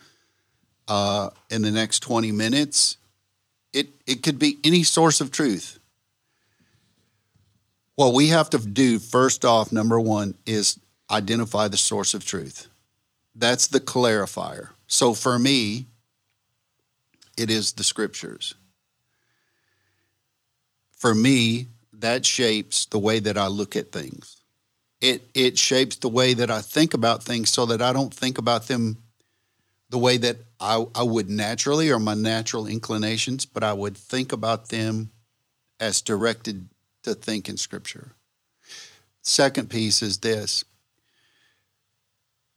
uh, 0.87 1.31
in 1.51 1.63
the 1.63 1.71
next 1.71 2.01
20 2.01 2.31
minutes. 2.33 2.97
It, 3.73 3.89
it 4.07 4.23
could 4.23 4.39
be 4.39 4.59
any 4.63 4.83
source 4.83 5.21
of 5.21 5.31
truth. 5.31 5.79
What 7.97 8.15
we 8.15 8.29
have 8.29 8.51
to 8.51 8.59
do, 8.59 8.99
first 8.99 9.45
off, 9.45 9.73
number 9.73 9.99
one, 9.99 10.35
is 10.47 10.79
identify 11.11 11.69
the 11.69 11.77
source 11.77 12.15
of 12.15 12.25
truth. 12.25 12.69
That's 13.35 13.67
the 13.67 13.81
clarifier. 13.81 14.71
So 14.87 15.15
for 15.15 15.39
me, 15.39 15.87
it 17.37 17.51
is 17.51 17.73
the 17.73 17.85
scriptures. 17.85 18.55
For 21.01 21.15
me, 21.15 21.69
that 21.95 22.27
shapes 22.27 22.85
the 22.85 22.99
way 22.99 23.21
that 23.21 23.39
I 23.39 23.47
look 23.47 23.75
at 23.75 23.91
things. 23.91 24.43
It 25.01 25.31
it 25.33 25.59
shapes 25.59 25.97
the 25.97 26.11
way 26.11 26.35
that 26.35 26.51
I 26.51 26.61
think 26.61 26.93
about 26.93 27.23
things 27.23 27.49
so 27.49 27.65
that 27.65 27.81
I 27.81 27.95
don't 27.95 28.13
think 28.13 28.37
about 28.37 28.69
them 28.69 28.99
the 29.89 29.97
way 29.97 30.19
that 30.19 30.37
I, 30.61 30.85
I 30.95 31.03
would 31.03 31.31
naturally 31.31 31.91
or 31.91 31.99
my 31.99 32.13
natural 32.13 32.67
inclinations, 32.67 33.47
but 33.47 33.65
I 33.65 33.73
would 33.73 33.97
think 33.97 34.31
about 34.31 34.69
them 34.69 35.11
as 35.81 36.03
directed 36.03 36.69
to 37.05 37.15
think 37.15 37.49
in 37.49 37.57
scripture. 37.57 38.13
Second 39.23 39.71
piece 39.71 40.03
is 40.03 40.19
this. 40.19 40.67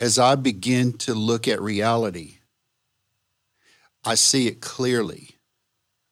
As 0.01 0.19
I 0.19 0.35
begin 0.35 0.91
to 0.97 1.13
look 1.13 1.47
at 1.47 1.61
reality, 1.61 2.39
I 4.03 4.15
see 4.15 4.47
it 4.47 4.59
clearly, 4.59 5.37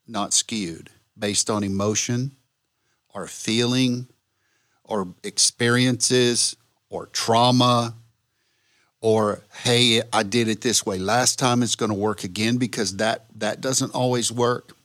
not 0.07 0.33
skewed, 0.33 0.89
based 1.21 1.49
on 1.49 1.63
emotion 1.63 2.31
or 3.13 3.27
feeling 3.27 4.07
or 4.83 5.07
experiences 5.23 6.57
or 6.89 7.05
trauma 7.05 7.93
or 8.99 9.41
hey 9.63 10.01
i 10.11 10.23
did 10.23 10.49
it 10.49 10.61
this 10.61 10.85
way. 10.85 10.97
Last 10.97 11.39
time 11.39 11.63
it's 11.63 11.75
going 11.75 11.91
to 11.91 11.97
work 11.97 12.25
again 12.25 12.57
because 12.57 12.97
that 12.97 13.25
that 13.35 13.61
doesn't 13.61 13.95
always 13.95 14.31
work. 14.31 14.75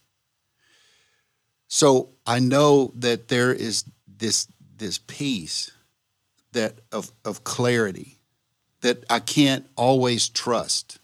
So 1.66 2.10
i 2.26 2.38
know 2.38 2.92
that 2.96 3.28
there 3.28 3.52
is 3.52 3.84
this 4.06 4.46
this 4.76 4.98
peace 4.98 5.70
that 6.52 6.74
of 6.92 7.10
of 7.24 7.42
clarity 7.44 8.18
that 8.82 9.04
i 9.10 9.18
can't 9.18 9.66
always 9.74 10.28
trust. 10.28 10.98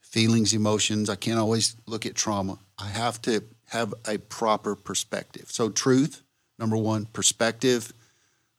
Feelings 0.00 0.54
emotions 0.54 1.10
i 1.10 1.16
can't 1.16 1.38
always 1.38 1.76
look 1.86 2.06
at 2.06 2.14
trauma. 2.14 2.58
I 2.78 2.88
have 2.88 3.20
to 3.22 3.44
have 3.68 3.94
a 4.06 4.18
proper 4.18 4.74
perspective 4.74 5.46
so 5.50 5.68
truth 5.68 6.22
number 6.58 6.76
1 6.76 7.06
perspective 7.06 7.92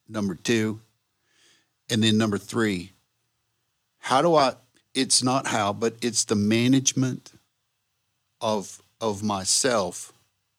number 0.07 0.35
2 0.35 0.79
and 1.89 2.03
then 2.03 2.17
number 2.17 2.37
3 2.37 2.91
how 3.99 4.21
do 4.21 4.35
I 4.35 4.55
it's 4.95 5.21
not 5.21 5.47
how, 5.47 5.73
but 5.73 5.95
it's 6.01 6.23
the 6.23 6.35
management 6.35 7.33
of 8.41 8.81
of 9.01 9.21
myself 9.21 10.13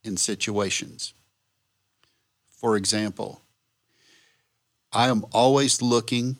in 0.04 0.16
situations. 0.18 1.14
For 2.60 2.76
example, 2.76 3.40
I 4.92 5.08
am 5.08 5.24
always 5.32 5.80
looking 5.80 6.36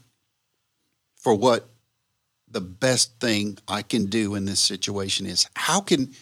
for 1.17 1.35
what 1.35 1.69
the 2.49 2.61
best 2.61 3.19
thing 3.19 3.59
I 3.67 3.83
can 3.83 4.07
do 4.07 4.35
in 4.35 4.45
this 4.45 4.61
situation 4.61 5.27
is. 5.27 5.49
How 5.55 5.81
can 5.81 6.13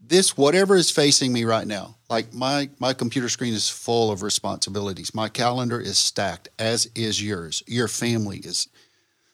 this 0.00 0.36
whatever 0.36 0.76
is 0.76 0.90
facing 0.90 1.32
me 1.32 1.44
right 1.44 1.66
now, 1.66 1.96
like 2.08 2.32
my 2.32 2.70
my 2.78 2.92
computer 2.92 3.28
screen 3.28 3.54
is 3.54 3.68
full 3.68 4.10
of 4.10 4.22
responsibilities. 4.22 5.14
My 5.14 5.28
calendar 5.28 5.80
is 5.80 5.98
stacked 5.98 6.48
as 6.58 6.90
is 6.94 7.22
yours. 7.22 7.62
Your 7.66 7.88
family 7.88 8.38
is 8.38 8.68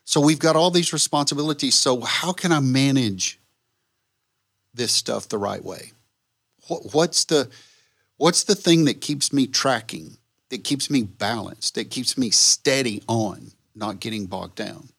so 0.05 0.21
we've 0.21 0.39
got 0.39 0.55
all 0.55 0.71
these 0.71 0.93
responsibilities. 0.93 1.75
So 1.75 2.01
how 2.01 2.33
can 2.33 2.53
I 2.53 2.61
manage 2.61 3.41
this 4.73 4.93
stuff 4.93 5.29
the 5.29 5.39
right 5.39 5.65
way? 5.65 5.93
What, 6.69 6.95
what's 6.95 7.25
the 7.25 7.51
what's 8.17 8.45
the 8.45 8.55
thing 8.55 8.85
that 8.85 9.01
keeps 9.01 9.33
me 9.33 9.47
tracking, 9.47 10.17
that 10.51 10.63
keeps 10.63 10.91
me 10.91 11.03
balanced, 11.03 11.75
that 11.75 11.91
keeps 11.91 12.17
me 12.17 12.31
steady 12.31 13.03
on, 13.09 13.53
not 13.75 13.99
getting 13.99 14.27
bogged 14.27 14.55
down? 14.55 14.91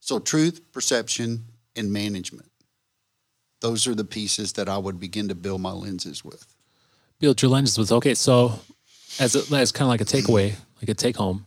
So 0.00 0.18
truth, 0.18 0.60
perception, 0.72 1.44
and 1.76 1.92
management. 1.92 2.50
Those 3.60 3.86
are 3.86 3.94
the 3.94 4.04
pieces 4.04 4.52
that 4.54 4.68
I 4.68 4.78
would 4.78 5.00
begin 5.00 5.28
to 5.28 5.34
build 5.34 5.60
my 5.60 5.72
lenses 5.72 6.24
with. 6.24 6.46
Build 7.18 7.40
your 7.40 7.50
lenses 7.50 7.78
with 7.78 7.92
okay. 7.92 8.14
So 8.14 8.60
as 9.18 9.34
a, 9.34 9.56
as 9.56 9.72
kind 9.72 9.86
of 9.86 9.88
like 9.88 10.00
a 10.00 10.04
takeaway, 10.04 10.56
like 10.80 10.88
a 10.88 10.94
take 10.94 11.16
home 11.16 11.46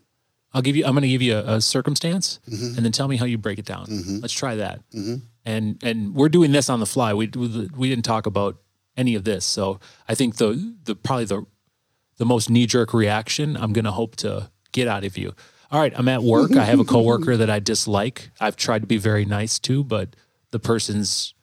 I'll 0.54 0.62
give 0.62 0.76
you. 0.76 0.86
I'm 0.86 0.94
going 0.94 1.04
to 1.04 1.10
give 1.10 1.22
you 1.22 1.38
a, 1.38 1.56
a 1.56 1.62
circumstance, 1.62 2.40
mm-hmm. 2.50 2.76
and 2.76 2.86
then 2.86 2.92
tell 2.92 3.08
me 3.08 3.18
how 3.18 3.26
you 3.26 3.38
break 3.38 3.60
it 3.60 3.66
down. 3.66 3.86
Mm-hmm. 3.86 4.20
Let's 4.22 4.34
try 4.34 4.56
that. 4.56 4.82
Mm-hmm. 4.92 5.16
And 5.46 5.80
and 5.84 6.16
we're 6.16 6.30
doing 6.30 6.52
this 6.52 6.70
on 6.70 6.80
the 6.80 6.86
fly. 6.86 7.14
We 7.14 7.28
we 7.28 7.90
didn't 7.90 8.06
talk 8.06 8.26
about 8.26 8.58
any 8.98 9.16
of 9.16 9.24
this, 9.24 9.46
so 9.46 9.80
I 10.08 10.16
think 10.16 10.38
the 10.38 10.76
the 10.86 10.96
probably 10.96 11.26
the 11.26 11.46
the 12.18 12.26
most 12.26 12.50
knee 12.50 12.66
jerk 12.66 12.94
reaction 12.94 13.56
I'm 13.56 13.74
going 13.74 13.86
to 13.86 13.92
hope 13.92 14.16
to 14.18 14.50
get 14.72 14.88
out 14.88 15.04
of 15.04 15.18
you. 15.18 15.34
All 15.72 15.80
right, 15.80 15.94
I'm 15.96 16.08
at 16.08 16.24
work. 16.24 16.56
I 16.56 16.66
have 16.66 16.80
a 16.80 16.86
coworker 16.86 17.38
that 17.38 17.50
I 17.50 17.60
dislike. 17.60 18.32
I've 18.40 18.56
tried 18.56 18.82
to 18.82 18.88
be 18.88 18.98
very 18.98 19.26
nice 19.26 19.60
to, 19.60 19.84
but 19.84 20.16
the 20.50 20.60
person's 20.60 21.36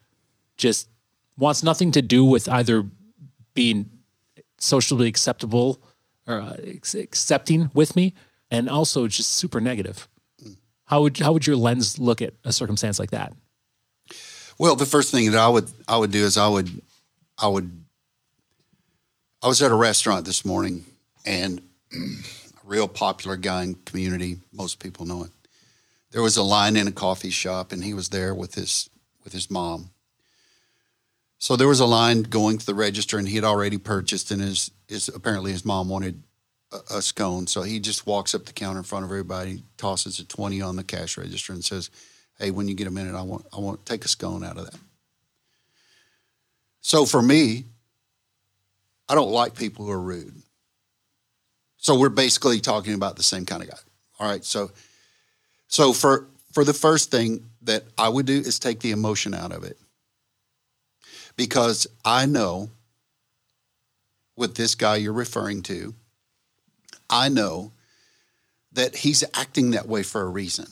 just 0.57 0.89
wants 1.37 1.63
nothing 1.63 1.91
to 1.91 2.01
do 2.01 2.25
with 2.25 2.49
either 2.49 2.85
being 3.53 3.89
socially 4.59 5.07
acceptable 5.07 5.81
or 6.27 6.41
uh, 6.41 6.57
accepting 6.95 7.71
with 7.73 7.95
me 7.95 8.13
and 8.51 8.69
also 8.69 9.07
just 9.07 9.31
super 9.31 9.61
negative. 9.61 10.07
How 10.85 11.01
would 11.01 11.17
how 11.17 11.33
would 11.33 11.45
your 11.45 11.57
lens 11.57 11.99
look 11.99 12.21
at 12.21 12.33
a 12.43 12.51
circumstance 12.51 12.99
like 12.99 13.11
that? 13.11 13.33
Well, 14.57 14.75
the 14.75 14.85
first 14.85 15.11
thing 15.11 15.31
that 15.31 15.39
I 15.39 15.47
would 15.47 15.69
I 15.87 15.97
would 15.97 16.11
do 16.11 16.23
is 16.23 16.37
I 16.37 16.47
would 16.47 16.81
I 17.37 17.47
would 17.47 17.83
I 19.43 19.47
was 19.47 19.61
at 19.61 19.71
a 19.71 19.75
restaurant 19.75 20.25
this 20.25 20.45
morning 20.45 20.85
and 21.25 21.61
a 21.93 21.97
real 22.63 22.87
popular 22.87 23.35
guy 23.35 23.63
in 23.63 23.75
community, 23.75 24.37
most 24.51 24.79
people 24.79 25.05
know 25.05 25.23
it. 25.23 25.31
There 26.11 26.21
was 26.21 26.37
a 26.37 26.43
line 26.43 26.77
in 26.77 26.87
a 26.87 26.91
coffee 26.91 27.29
shop 27.29 27.71
and 27.71 27.83
he 27.83 27.93
was 27.93 28.09
there 28.09 28.33
with 28.33 28.55
his 28.55 28.89
with 29.23 29.33
his 29.33 29.51
mom. 29.51 29.91
So 31.39 31.55
there 31.55 31.67
was 31.67 31.79
a 31.79 31.85
line 31.85 32.23
going 32.23 32.57
to 32.57 32.65
the 32.65 32.73
register 32.73 33.17
and 33.17 33.27
he 33.27 33.35
had 33.35 33.43
already 33.43 33.77
purchased 33.77 34.31
and 34.31 34.41
his, 34.41 34.71
his 34.87 35.07
apparently 35.07 35.51
his 35.51 35.63
mom 35.63 35.87
wanted 35.89 36.23
a, 36.71 36.97
a 36.97 37.01
scone. 37.01 37.47
So 37.47 37.61
he 37.61 37.79
just 37.79 38.07
walks 38.07 38.33
up 38.33 38.45
the 38.45 38.53
counter 38.53 38.79
in 38.79 38.83
front 38.83 39.05
of 39.05 39.11
everybody, 39.11 39.63
tosses 39.77 40.19
a 40.19 40.25
20 40.25 40.61
on 40.61 40.75
the 40.75 40.83
cash 40.83 41.17
register 41.17 41.53
and 41.53 41.63
says, 41.63 41.89
Hey, 42.39 42.51
when 42.51 42.67
you 42.67 42.75
get 42.75 42.87
a 42.87 42.91
minute, 42.91 43.15
I 43.15 43.23
want, 43.23 43.45
I 43.55 43.59
want 43.59 43.85
take 43.85 44.05
a 44.05 44.07
scone 44.07 44.43
out 44.43 44.57
of 44.57 44.65
that. 44.65 44.79
So 46.81 47.05
for 47.05 47.21
me, 47.21 47.65
I 49.09 49.15
don't 49.15 49.31
like 49.31 49.55
people 49.55 49.85
who 49.85 49.91
are 49.91 49.99
rude. 49.99 50.35
So 51.77 51.97
we're 51.97 52.09
basically 52.09 52.59
talking 52.59 52.93
about 52.93 53.15
the 53.15 53.23
same 53.23 53.45
kind 53.45 53.63
of 53.63 53.69
guy. 53.69 53.77
All 54.19 54.29
right. 54.29 54.43
So, 54.43 54.71
so 55.67 55.93
for, 55.93 56.27
for 56.51 56.63
the 56.63 56.73
first 56.73 57.11
thing 57.11 57.45
that 57.63 57.83
I 57.97 58.09
would 58.09 58.25
do 58.25 58.37
is 58.37 58.59
take 58.59 58.79
the 58.79 58.91
emotion 58.91 59.33
out 59.33 59.51
of 59.51 59.63
it. 59.63 59.77
Because 61.37 61.87
I 62.03 62.25
know 62.25 62.69
with 64.35 64.55
this 64.55 64.75
guy 64.75 64.97
you're 64.97 65.13
referring 65.13 65.61
to, 65.63 65.93
I 67.09 67.29
know 67.29 67.71
that 68.73 68.97
he's 68.97 69.23
acting 69.33 69.71
that 69.71 69.87
way 69.87 70.03
for 70.03 70.21
a 70.21 70.27
reason. 70.27 70.67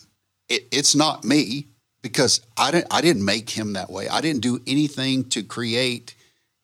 It, 0.49 0.67
it's 0.71 0.95
not 0.95 1.23
me 1.23 1.67
because 2.01 2.41
I 2.57 2.71
didn't, 2.71 2.87
I 2.91 3.01
didn't 3.01 3.25
make 3.25 3.49
him 3.49 3.73
that 3.73 3.89
way. 3.89 4.07
I 4.09 4.21
didn't 4.21 4.41
do 4.41 4.61
anything 4.67 5.23
to 5.29 5.43
create 5.43 6.13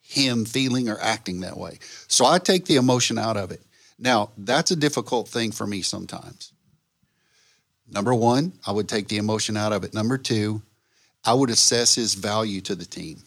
him 0.00 0.44
feeling 0.44 0.88
or 0.88 1.00
acting 1.00 1.40
that 1.40 1.56
way. 1.56 1.78
So 2.06 2.26
I 2.26 2.38
take 2.38 2.66
the 2.66 2.76
emotion 2.76 3.18
out 3.18 3.36
of 3.36 3.50
it. 3.50 3.62
Now, 3.98 4.30
that's 4.36 4.70
a 4.70 4.76
difficult 4.76 5.28
thing 5.28 5.52
for 5.52 5.66
me 5.66 5.82
sometimes. 5.82 6.52
Number 7.90 8.14
one, 8.14 8.52
I 8.66 8.72
would 8.72 8.88
take 8.88 9.08
the 9.08 9.18
emotion 9.18 9.56
out 9.56 9.72
of 9.72 9.84
it. 9.84 9.94
Number 9.94 10.18
two, 10.18 10.62
I 11.24 11.34
would 11.34 11.50
assess 11.50 11.94
his 11.94 12.14
value 12.14 12.60
to 12.62 12.74
the 12.74 12.84
team. 12.84 13.22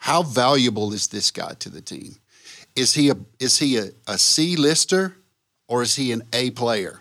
How 0.00 0.22
valuable 0.22 0.94
is 0.94 1.08
this 1.08 1.30
guy 1.30 1.52
to 1.58 1.68
the 1.68 1.82
team? 1.82 2.16
Is 2.74 2.94
he 2.94 3.10
a 3.10 3.16
is 3.38 3.58
he 3.58 3.76
a, 3.76 3.90
a 4.06 4.16
C 4.16 4.56
lister 4.56 5.16
or 5.68 5.82
is 5.82 5.96
he 5.96 6.10
an 6.10 6.22
A 6.32 6.50
player? 6.50 7.00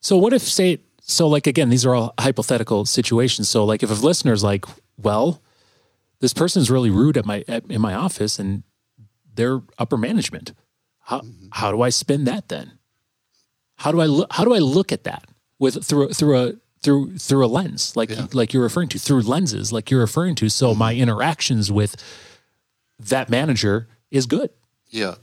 So 0.00 0.16
what 0.16 0.32
if 0.32 0.42
say 0.42 0.80
so 1.00 1.28
like 1.28 1.46
again 1.46 1.70
these 1.70 1.86
are 1.86 1.94
all 1.94 2.12
hypothetical 2.18 2.84
situations. 2.86 3.48
So 3.48 3.64
like 3.64 3.84
if 3.84 3.90
a 3.90 3.94
listener's 3.94 4.42
like, 4.42 4.66
well, 5.00 5.40
this 6.18 6.34
person's 6.34 6.72
really 6.72 6.90
rude 6.90 7.16
at 7.16 7.24
my 7.24 7.44
at, 7.46 7.64
in 7.70 7.80
my 7.80 7.94
office 7.94 8.40
and 8.40 8.64
they're 9.32 9.62
upper 9.78 9.96
management. 9.96 10.54
How 11.02 11.20
mm-hmm. 11.20 11.48
how 11.52 11.70
do 11.70 11.82
I 11.82 11.90
spin 11.90 12.24
that 12.24 12.48
then? 12.48 12.78
How 13.76 13.92
do 13.92 14.00
I 14.00 14.06
look 14.06 14.32
how 14.32 14.44
do 14.44 14.54
I 14.54 14.58
look 14.58 14.90
at 14.90 15.04
that 15.04 15.24
with 15.60 15.84
through 15.84 16.08
through 16.14 16.36
a 16.36 16.52
through 16.82 17.18
through 17.18 17.44
a 17.44 17.48
lens 17.48 17.96
like 17.96 18.10
yeah. 18.10 18.26
like 18.32 18.52
you're 18.52 18.62
referring 18.62 18.88
to 18.88 18.98
through 18.98 19.20
lenses 19.22 19.72
like 19.72 19.90
you're 19.90 20.00
referring 20.00 20.34
to 20.36 20.48
so 20.48 20.74
my 20.74 20.94
interactions 20.94 21.72
with 21.72 21.96
that 22.98 23.28
manager 23.28 23.88
is 24.10 24.26
good. 24.26 24.50
Yeah. 24.88 25.16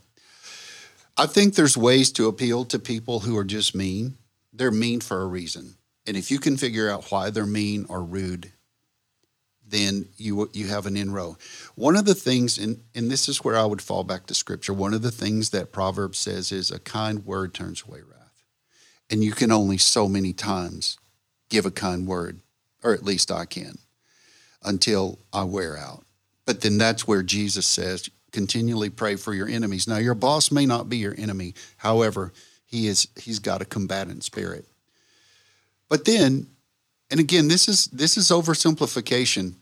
I 1.17 1.25
think 1.25 1.55
there's 1.55 1.77
ways 1.77 2.11
to 2.13 2.27
appeal 2.27 2.65
to 2.65 2.79
people 2.79 3.21
who 3.21 3.37
are 3.37 3.45
just 3.45 3.75
mean. 3.75 4.17
They're 4.53 4.71
mean 4.71 5.01
for 5.01 5.21
a 5.21 5.27
reason. 5.27 5.75
And 6.05 6.15
if 6.15 6.29
you 6.29 6.39
can 6.39 6.57
figure 6.57 6.89
out 6.89 7.11
why 7.11 7.29
they're 7.29 7.45
mean 7.45 7.85
or 7.89 8.03
rude, 8.03 8.51
then 9.67 10.07
you 10.17 10.49
you 10.53 10.67
have 10.67 10.85
an 10.85 10.95
inroad. 10.95 11.37
One 11.73 11.95
of 11.95 12.05
the 12.05 12.13
things, 12.13 12.57
and, 12.57 12.81
and 12.93 13.09
this 13.09 13.27
is 13.27 13.43
where 13.43 13.57
I 13.57 13.65
would 13.65 13.81
fall 13.81 14.03
back 14.03 14.27
to 14.27 14.35
scripture, 14.35 14.73
one 14.73 14.93
of 14.93 15.01
the 15.01 15.11
things 15.11 15.49
that 15.49 15.71
Proverbs 15.71 16.19
says 16.19 16.51
is 16.51 16.69
a 16.69 16.79
kind 16.79 17.25
word 17.25 17.53
turns 17.53 17.83
away 17.87 18.01
wrath. 18.01 18.43
And 19.09 19.23
you 19.23 19.31
can 19.31 19.51
only 19.51 19.77
so 19.77 20.07
many 20.07 20.33
times 20.33 20.97
give 21.49 21.65
a 21.65 21.71
kind 21.71 22.07
word, 22.07 22.39
or 22.83 22.93
at 22.93 23.03
least 23.03 23.31
I 23.31 23.45
can, 23.45 23.77
until 24.63 25.19
I 25.31 25.43
wear 25.43 25.77
out. 25.77 26.03
But 26.45 26.61
then 26.61 26.77
that's 26.77 27.07
where 27.07 27.23
Jesus 27.23 27.65
says, 27.65 28.09
continually 28.31 28.89
pray 28.89 29.15
for 29.15 29.33
your 29.33 29.47
enemies. 29.47 29.87
Now, 29.87 29.97
your 29.97 30.13
boss 30.13 30.51
may 30.51 30.65
not 30.65 30.89
be 30.89 30.97
your 30.97 31.15
enemy. 31.17 31.53
However, 31.77 32.33
he 32.65 32.87
is 32.87 33.07
he's 33.15 33.39
got 33.39 33.61
a 33.61 33.65
combatant 33.65 34.23
spirit. 34.23 34.65
But 35.89 36.05
then, 36.05 36.47
and 37.09 37.19
again, 37.19 37.47
this 37.47 37.67
is 37.67 37.87
this 37.87 38.17
is 38.17 38.29
oversimplification 38.29 39.53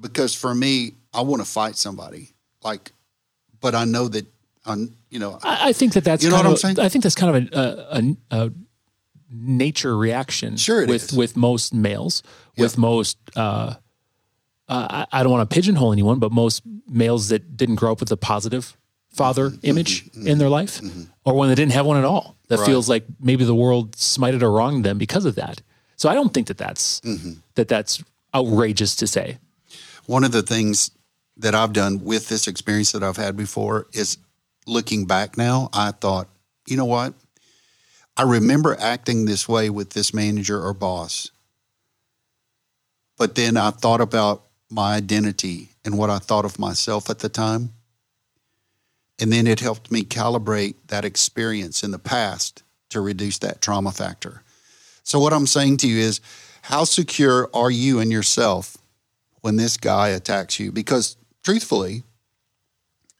because 0.00 0.34
for 0.34 0.54
me, 0.54 0.94
I 1.12 1.20
want 1.22 1.42
to 1.42 1.48
fight 1.48 1.76
somebody. 1.76 2.30
Like, 2.62 2.92
but 3.60 3.74
I 3.74 3.84
know 3.84 4.08
that 4.08 4.26
I'm, 4.64 4.94
you 5.10 5.18
know, 5.18 5.38
I, 5.42 5.68
I 5.68 5.72
think 5.72 5.92
that 5.94 6.04
that's 6.04 6.22
You 6.22 6.30
know 6.30 6.36
kind 6.36 6.48
what 6.48 6.58
of, 6.58 6.64
I'm 6.64 6.76
saying? 6.76 6.86
I 6.86 6.88
think 6.88 7.02
that's 7.02 7.14
kind 7.14 7.36
of 7.36 7.52
a, 7.52 8.16
a, 8.30 8.44
a 8.44 8.52
nature 9.30 9.96
reaction. 9.96 10.56
Sure 10.56 10.82
it 10.82 10.88
with 10.88 11.04
is. 11.04 11.12
with 11.12 11.36
most 11.36 11.72
males, 11.74 12.22
with 12.56 12.76
most. 12.78 13.18
Uh, 13.36 13.74
uh, 14.68 15.04
I, 15.12 15.22
don't 15.24 15.32
want 15.32 15.48
to 15.50 15.52
pigeonhole 15.54 15.92
anyone, 15.92 16.18
but 16.20 16.30
most 16.30 16.62
males 16.88 17.28
that 17.30 17.56
didn't 17.56 17.74
grow 17.74 17.90
up 17.92 18.00
with 18.00 18.12
a 18.12 18.16
positive 18.16 18.76
father 19.12 19.50
Mm-hmm. 19.50 19.66
image 19.66 20.08
in 20.14 20.38
their 20.38 20.48
life, 20.48 20.80
or 21.24 21.34
one 21.34 21.48
that 21.48 21.56
didn't 21.56 21.72
have 21.72 21.86
one 21.86 21.96
at 21.96 22.04
all, 22.04 22.36
that 22.48 22.58
Right. 22.60 22.66
feels 22.66 22.88
like 22.88 23.04
maybe 23.20 23.44
the 23.44 23.54
world 23.54 23.92
smited 23.96 24.42
or 24.42 24.50
wronged 24.52 24.84
them 24.84 24.96
because 24.98 25.24
of 25.24 25.34
that. 25.34 25.60
So 25.96 26.08
I 26.08 26.14
don't 26.14 26.32
think 26.32 26.46
that 26.46 26.58
that's 26.58 27.00
Mm-hmm. 27.00 27.32
that 27.56 27.66
that's 27.68 28.02
outrageous 28.34 28.94
to 28.96 29.06
say. 29.08 29.38
one 30.06 30.22
of 30.24 30.30
the 30.32 30.42
things 30.42 30.92
that 31.36 31.54
I've 31.54 31.72
done 31.72 32.04
with 32.04 32.28
this 32.28 32.46
experience 32.46 32.92
that 32.92 33.02
I've 33.02 33.16
had 33.16 33.36
before 33.36 33.86
is 33.92 34.18
looking 34.66 35.06
back 35.06 35.36
now, 35.36 35.68
I 35.72 35.90
thought, 35.90 36.28
you 36.68 36.76
know 36.76 36.84
what? 36.84 37.14
I 38.16 38.22
remember 38.22 38.76
acting 38.78 39.24
this 39.24 39.48
way 39.48 39.70
with 39.70 39.90
this 39.90 40.12
manager 40.12 40.62
or 40.62 40.74
boss. 40.74 41.30
But 43.16 43.34
then 43.34 43.56
I 43.56 43.70
thought 43.70 44.00
about 44.00 44.44
my 44.70 44.94
identity 44.94 45.70
and 45.84 45.98
what 45.98 46.10
I 46.10 46.18
thought 46.18 46.44
of 46.44 46.58
myself 46.58 47.10
at 47.10 47.18
the 47.20 47.28
time. 47.28 47.74
And 49.20 49.32
then 49.32 49.46
it 49.46 49.60
helped 49.60 49.90
me 49.90 50.02
calibrate 50.02 50.76
that 50.88 51.04
experience 51.04 51.82
in 51.82 51.90
the 51.90 51.98
past 51.98 52.62
to 52.90 53.00
reduce 53.00 53.38
that 53.38 53.60
trauma 53.60 53.92
factor. 53.92 54.42
So, 55.02 55.18
what 55.18 55.32
I'm 55.32 55.46
saying 55.46 55.78
to 55.78 55.88
you 55.88 55.98
is, 55.98 56.20
how 56.62 56.84
secure 56.84 57.48
are 57.52 57.70
you 57.70 58.00
in 58.00 58.10
yourself 58.10 58.76
when 59.40 59.56
this 59.56 59.76
guy 59.76 60.08
attacks 60.08 60.60
you? 60.60 60.72
Because 60.72 61.16
truthfully, 61.42 62.02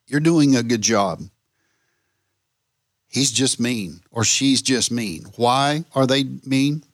you're 0.07 0.21
doing 0.21 0.57
a 0.57 0.63
good 0.63 0.83
job. 0.83 1.23
He's 3.11 3.33
just 3.33 3.59
mean 3.59 4.01
or 4.11 4.25
she's 4.25 4.63
just 4.63 4.91
mean. 4.91 5.27
Why 5.37 5.85
are 5.95 6.07
they 6.07 6.25
mean? 6.47 6.85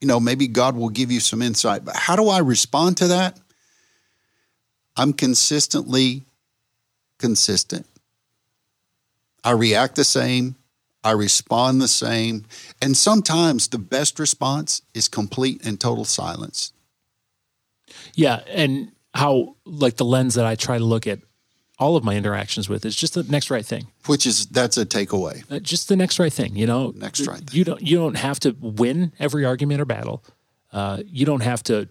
You 0.00 0.08
know, 0.08 0.18
maybe 0.18 0.48
God 0.48 0.76
will 0.76 0.88
give 0.88 1.10
you 1.12 1.20
some 1.20 1.40
insight, 1.40 1.84
but 1.84 1.94
how 1.94 2.16
do 2.16 2.28
I 2.28 2.38
respond 2.38 2.96
to 2.98 3.08
that? 3.08 3.38
I'm 4.96 5.12
consistently 5.12 6.22
consistent. 7.18 7.86
I 9.44 9.52
react 9.52 9.94
the 9.94 10.04
same. 10.04 10.56
I 11.04 11.12
respond 11.12 11.80
the 11.80 11.88
same. 11.88 12.44
And 12.82 12.96
sometimes 12.96 13.68
the 13.68 13.78
best 13.78 14.18
response 14.18 14.82
is 14.92 15.08
complete 15.08 15.64
and 15.64 15.80
total 15.80 16.04
silence. 16.04 16.72
Yeah, 18.14 18.40
and 18.48 18.92
how 19.14 19.56
like 19.64 19.96
the 19.96 20.04
lens 20.04 20.34
that 20.34 20.44
I 20.44 20.56
try 20.56 20.78
to 20.78 20.84
look 20.84 21.06
at 21.06 21.20
all 21.80 21.96
of 21.96 22.04
my 22.04 22.14
interactions 22.14 22.68
with 22.68 22.84
is 22.84 22.94
just 22.94 23.14
the 23.14 23.22
next 23.24 23.50
right 23.50 23.64
thing. 23.64 23.88
which 24.06 24.26
is 24.26 24.46
that's 24.46 24.76
a 24.76 24.84
takeaway. 24.84 25.42
Uh, 25.50 25.58
just 25.58 25.88
the 25.88 25.96
next 25.96 26.18
right 26.18 26.32
thing, 26.32 26.54
you 26.54 26.66
know. 26.66 26.92
Next 26.94 27.26
right 27.26 27.38
thing. 27.38 27.48
You 27.52 27.64
don't 27.64 27.82
you 27.82 27.96
don't 27.96 28.16
have 28.16 28.38
to 28.40 28.54
win 28.60 29.12
every 29.18 29.44
argument 29.44 29.80
or 29.80 29.86
battle. 29.86 30.22
Uh, 30.72 31.02
you 31.06 31.26
don't 31.26 31.42
have 31.42 31.62
to 31.64 31.88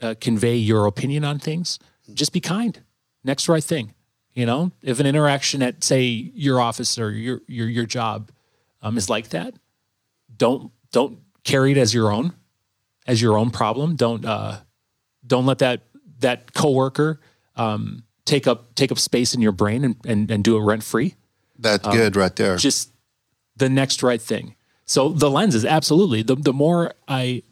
uh, 0.00 0.14
convey 0.20 0.56
your 0.56 0.86
opinion 0.86 1.24
on 1.24 1.38
things. 1.38 1.78
Just 2.14 2.32
be 2.32 2.40
kind. 2.40 2.80
Next 3.24 3.48
right 3.48 3.64
thing. 3.64 3.94
You 4.32 4.46
know, 4.46 4.72
if 4.82 5.00
an 5.00 5.06
interaction 5.06 5.62
at 5.62 5.84
say 5.84 6.02
your 6.02 6.60
office 6.60 6.98
or 6.98 7.10
your 7.10 7.40
your 7.48 7.68
your 7.68 7.86
job 7.86 8.30
um, 8.80 8.96
is 8.96 9.10
like 9.10 9.30
that, 9.30 9.54
don't 10.36 10.70
don't 10.92 11.18
carry 11.42 11.72
it 11.72 11.78
as 11.78 11.92
your 11.92 12.12
own, 12.12 12.32
as 13.06 13.20
your 13.20 13.36
own 13.36 13.50
problem. 13.50 13.96
Don't 13.96 14.24
uh, 14.24 14.58
don't 15.26 15.46
let 15.46 15.58
that 15.58 15.82
that 16.20 16.54
coworker 16.54 17.20
um, 17.56 18.04
take 18.24 18.46
up 18.46 18.74
take 18.74 18.90
up 18.90 18.98
space 18.98 19.34
in 19.34 19.40
your 19.40 19.52
brain 19.52 19.84
and 19.84 19.96
and, 20.04 20.30
and 20.30 20.44
do 20.44 20.56
it 20.56 20.60
rent 20.60 20.82
free 20.82 21.14
That's 21.58 21.86
um, 21.86 21.94
good 21.94 22.16
right 22.16 22.34
there. 22.36 22.56
just 22.56 22.90
the 23.56 23.68
next 23.68 24.02
right 24.02 24.20
thing. 24.20 24.56
So 24.86 25.10
the 25.10 25.30
lens 25.30 25.54
is 25.54 25.64
absolutely 25.64 26.22
the 26.22 26.36
the 26.36 26.52
more 26.52 26.92
I 27.08 27.42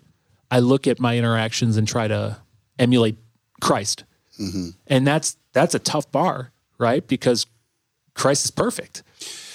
I 0.50 0.58
look 0.58 0.86
at 0.86 1.00
my 1.00 1.16
interactions 1.16 1.76
and 1.76 1.88
try 1.88 2.08
to 2.08 2.38
emulate 2.78 3.16
Christ, 3.60 4.04
mm-hmm. 4.38 4.70
and 4.86 5.06
that's 5.06 5.36
that's 5.52 5.74
a 5.74 5.78
tough 5.78 6.10
bar, 6.12 6.52
right? 6.78 7.06
Because 7.06 7.46
Christ 8.14 8.44
is 8.44 8.50
perfect. 8.50 9.02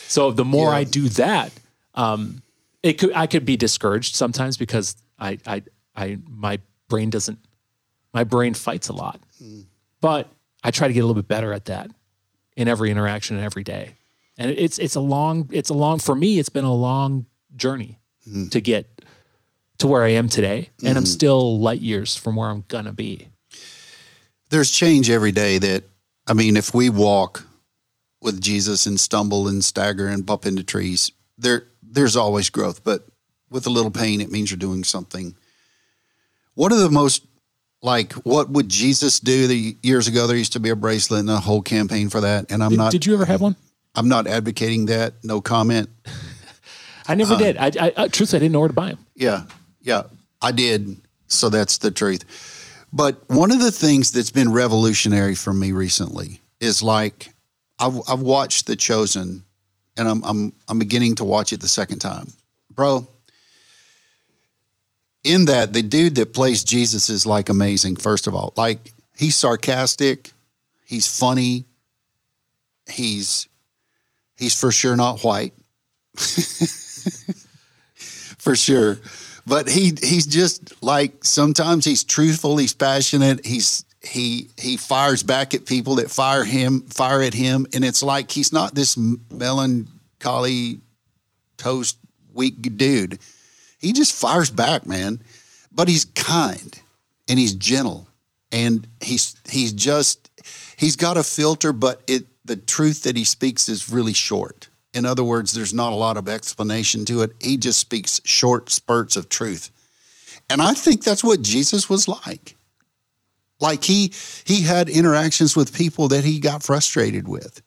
So 0.08 0.32
the 0.32 0.46
more 0.46 0.72
I 0.72 0.86
do 0.86 1.10
that, 1.10 1.52
um, 1.94 2.42
it 2.82 2.94
could 2.94 3.14
I 3.14 3.28
could 3.28 3.46
be 3.46 3.58
discouraged 3.58 4.16
sometimes 4.16 4.58
because 4.58 4.96
I 5.20 5.38
I 5.46 5.64
I 5.96 6.18
my 6.28 6.60
brain 6.88 7.10
doesn't 7.10 7.40
my 8.14 8.24
brain 8.24 8.54
fights 8.54 8.88
a 8.88 8.94
lot, 8.94 9.20
mm. 9.44 9.66
but 10.02 10.30
I 10.64 10.72
try 10.72 10.88
to 10.88 10.94
get 10.94 11.02
a 11.02 11.06
little 11.06 11.22
bit 11.22 11.28
better 11.28 11.54
at 11.54 11.66
that 11.66 11.92
in 12.56 12.68
every 12.68 12.92
interaction 12.92 13.38
and 13.38 13.46
every 13.46 13.64
day. 13.64 13.94
And 14.38 14.52
it's 14.52 14.78
it's 14.78 14.96
a 14.96 15.00
long 15.00 15.50
it's 15.52 15.70
a 15.70 15.74
long 15.74 16.00
for 16.00 16.16
me 16.16 16.40
it's 16.40 16.50
been 16.50 16.66
a 16.66 16.74
long 16.74 17.26
journey 17.56 18.00
mm-hmm. 18.28 18.48
to 18.50 18.62
get 18.62 19.02
to 19.80 19.88
where 19.88 20.04
I 20.04 20.10
am 20.10 20.28
today, 20.28 20.70
and 20.80 20.98
I'm 20.98 21.04
mm-hmm. 21.04 21.06
still 21.06 21.60
light 21.60 21.82
years 21.82 22.16
from 22.16 22.36
where 22.36 22.50
I'm 22.50 22.64
gonna 22.68 22.94
be. 22.94 23.28
There's 24.50 24.72
change 24.72 25.10
every 25.10 25.32
day 25.32 25.58
that 25.60 25.84
I 26.28 26.34
mean, 26.34 26.58
if 26.58 26.74
we 26.74 26.90
walk 26.90 27.46
with 28.22 28.42
Jesus 28.42 28.86
and 28.86 29.00
stumble 29.00 29.48
and 29.48 29.64
stagger 29.64 30.08
and 30.08 30.26
bump 30.26 30.46
into 30.46 30.64
trees, 30.64 31.12
there 31.38 31.68
there's 31.82 32.16
always 32.16 32.50
growth. 32.50 32.84
But 32.84 33.08
with 33.50 33.68
a 33.68 33.72
little 33.72 33.92
pain, 33.92 34.22
it 34.22 34.32
means 34.32 34.52
you're 34.52 34.58
doing 34.58 34.84
something. 34.84 35.36
What 36.54 36.72
are 36.72 36.80
the 36.80 36.90
most 36.90 37.24
like 37.82 38.14
what 38.14 38.50
would 38.50 38.70
Jesus 38.70 39.20
do? 39.20 39.48
The 39.48 39.78
years 39.82 40.08
ago 40.08 40.28
there 40.28 40.38
used 40.38 40.54
to 40.54 40.60
be 40.60 40.70
a 40.70 40.76
bracelet 40.76 41.22
and 41.22 41.30
a 41.30 41.38
whole 41.38 41.62
campaign 41.62 42.10
for 42.10 42.22
that. 42.22 42.52
And 42.52 42.64
I'm 42.64 42.72
Did, 42.72 42.78
not 42.78 42.92
did 42.92 43.06
you 43.06 43.14
ever 43.14 43.26
have 43.26 43.42
one? 43.42 43.56
I'm 43.96 44.10
not 44.10 44.28
advocating 44.28 44.88
that. 44.88 45.14
No 45.24 45.42
comment. 45.42 45.90
I 47.08 47.16
never 47.16 47.36
uh, 47.36 47.38
did. 47.38 47.58
I, 47.58 47.72
I, 47.80 47.94
I 47.98 48.08
truthfully 48.10 48.38
I 48.38 48.42
didn't 48.42 48.52
know 48.52 48.60
where 48.60 48.68
to 48.68 48.74
buy 48.74 48.90
them. 48.90 49.00
Yeah, 49.16 49.44
yeah, 49.82 50.04
I 50.42 50.52
did. 50.52 50.98
So 51.28 51.50
that's 51.50 51.78
the 51.80 51.92
truth. 51.92 52.26
But 52.94 53.22
one 53.30 53.52
of 53.52 53.60
the 53.60 53.72
things 53.72 54.12
that's 54.12 54.32
been 54.32 54.52
revolutionary 54.52 55.36
for 55.36 55.54
me 55.54 55.72
recently 55.72 56.42
is 56.60 56.82
like 56.82 57.34
I've, 57.80 58.00
I've 58.10 58.22
watched 58.22 58.68
The 58.68 58.76
Chosen, 58.76 59.44
and 59.98 60.08
I'm 60.08 60.24
I'm 60.24 60.54
I'm 60.68 60.80
beginning 60.80 61.16
to 61.16 61.24
watch 61.24 61.54
it 61.54 61.62
the 61.62 61.68
second 61.68 62.00
time, 62.00 62.28
bro. 62.74 63.08
In 65.28 65.46
that, 65.46 65.74
the 65.74 65.82
dude 65.82 66.16
that 66.16 66.34
plays 66.34 66.64
Jesus 66.64 67.10
is 67.10 67.26
like 67.26 67.50
amazing. 67.50 67.98
First 67.98 68.28
of 68.28 68.34
all, 68.34 68.54
like 68.56 68.94
he's 69.18 69.36
sarcastic, 69.36 70.32
he's 70.86 71.08
funny, 71.08 71.66
he's 72.90 73.50
he's 74.38 74.58
for 74.58 74.72
sure 74.72 74.96
not 74.96 75.22
white 75.22 75.54
for 78.38 78.56
sure. 78.56 79.00
But 79.46 79.70
he 79.70 79.94
he's 80.02 80.26
just 80.26 80.82
like 80.84 81.24
sometimes 81.24 81.86
he's 81.86 82.04
truthful, 82.04 82.58
he's 82.58 82.74
passionate, 82.74 83.46
he's 83.46 83.86
he 84.02 84.50
he 84.58 84.78
fires 84.78 85.24
back 85.24 85.54
at 85.54 85.66
people 85.66 85.96
that 85.96 86.12
fire 86.12 86.44
him, 86.44 86.82
fire 86.82 87.22
at 87.22 87.34
him, 87.34 87.68
and 87.74 87.86
it's 87.86 88.04
like 88.04 88.32
he's 88.32 88.52
not 88.52 88.76
this 88.76 88.98
melancholy, 89.32 90.80
toast, 91.58 91.98
weak 92.34 92.78
dude. 92.78 93.20
He 93.80 93.94
just 93.94 94.14
fires 94.14 94.50
back, 94.50 94.86
man. 94.86 95.22
But 95.72 95.88
he's 95.88 96.06
kind 96.06 96.80
and 97.28 97.38
he's 97.38 97.54
gentle 97.54 98.08
and 98.52 98.88
he's 99.02 99.36
he's 99.50 99.74
just 99.74 100.30
he's 100.78 100.96
got 100.96 101.18
a 101.18 101.24
filter, 101.24 101.74
but 101.74 102.02
it 102.08 102.26
the 102.46 102.56
truth 102.56 103.04
that 103.04 103.18
he 103.18 103.24
speaks 103.24 103.68
is 103.70 103.92
really 103.92 104.14
short. 104.14 104.70
In 104.94 105.06
other 105.06 105.24
words, 105.24 105.52
there's 105.52 105.74
not 105.74 105.94
a 105.94 105.98
lot 105.98 106.18
of 106.18 106.28
explanation 106.28 107.06
to 107.06 107.22
it. 107.22 107.32
He 107.42 107.58
just 107.58 107.80
speaks 107.80 108.22
short 108.24 108.70
spurts 108.70 109.16
of 109.16 109.30
truth. 109.30 109.70
And 110.50 110.62
I 110.62 110.74
think 110.74 111.04
that's 111.04 111.24
what 111.24 111.42
Jesus 111.42 111.90
was 111.90 112.08
like. 112.08 112.56
Like 113.60 113.84
he 113.84 114.14
he 114.46 114.62
had 114.62 114.90
interactions 114.90 115.56
with 115.56 115.76
people 115.76 116.08
that 116.10 116.24
he 116.24 116.40
got 116.40 116.64
frustrated 116.64 117.28
with, 117.28 117.62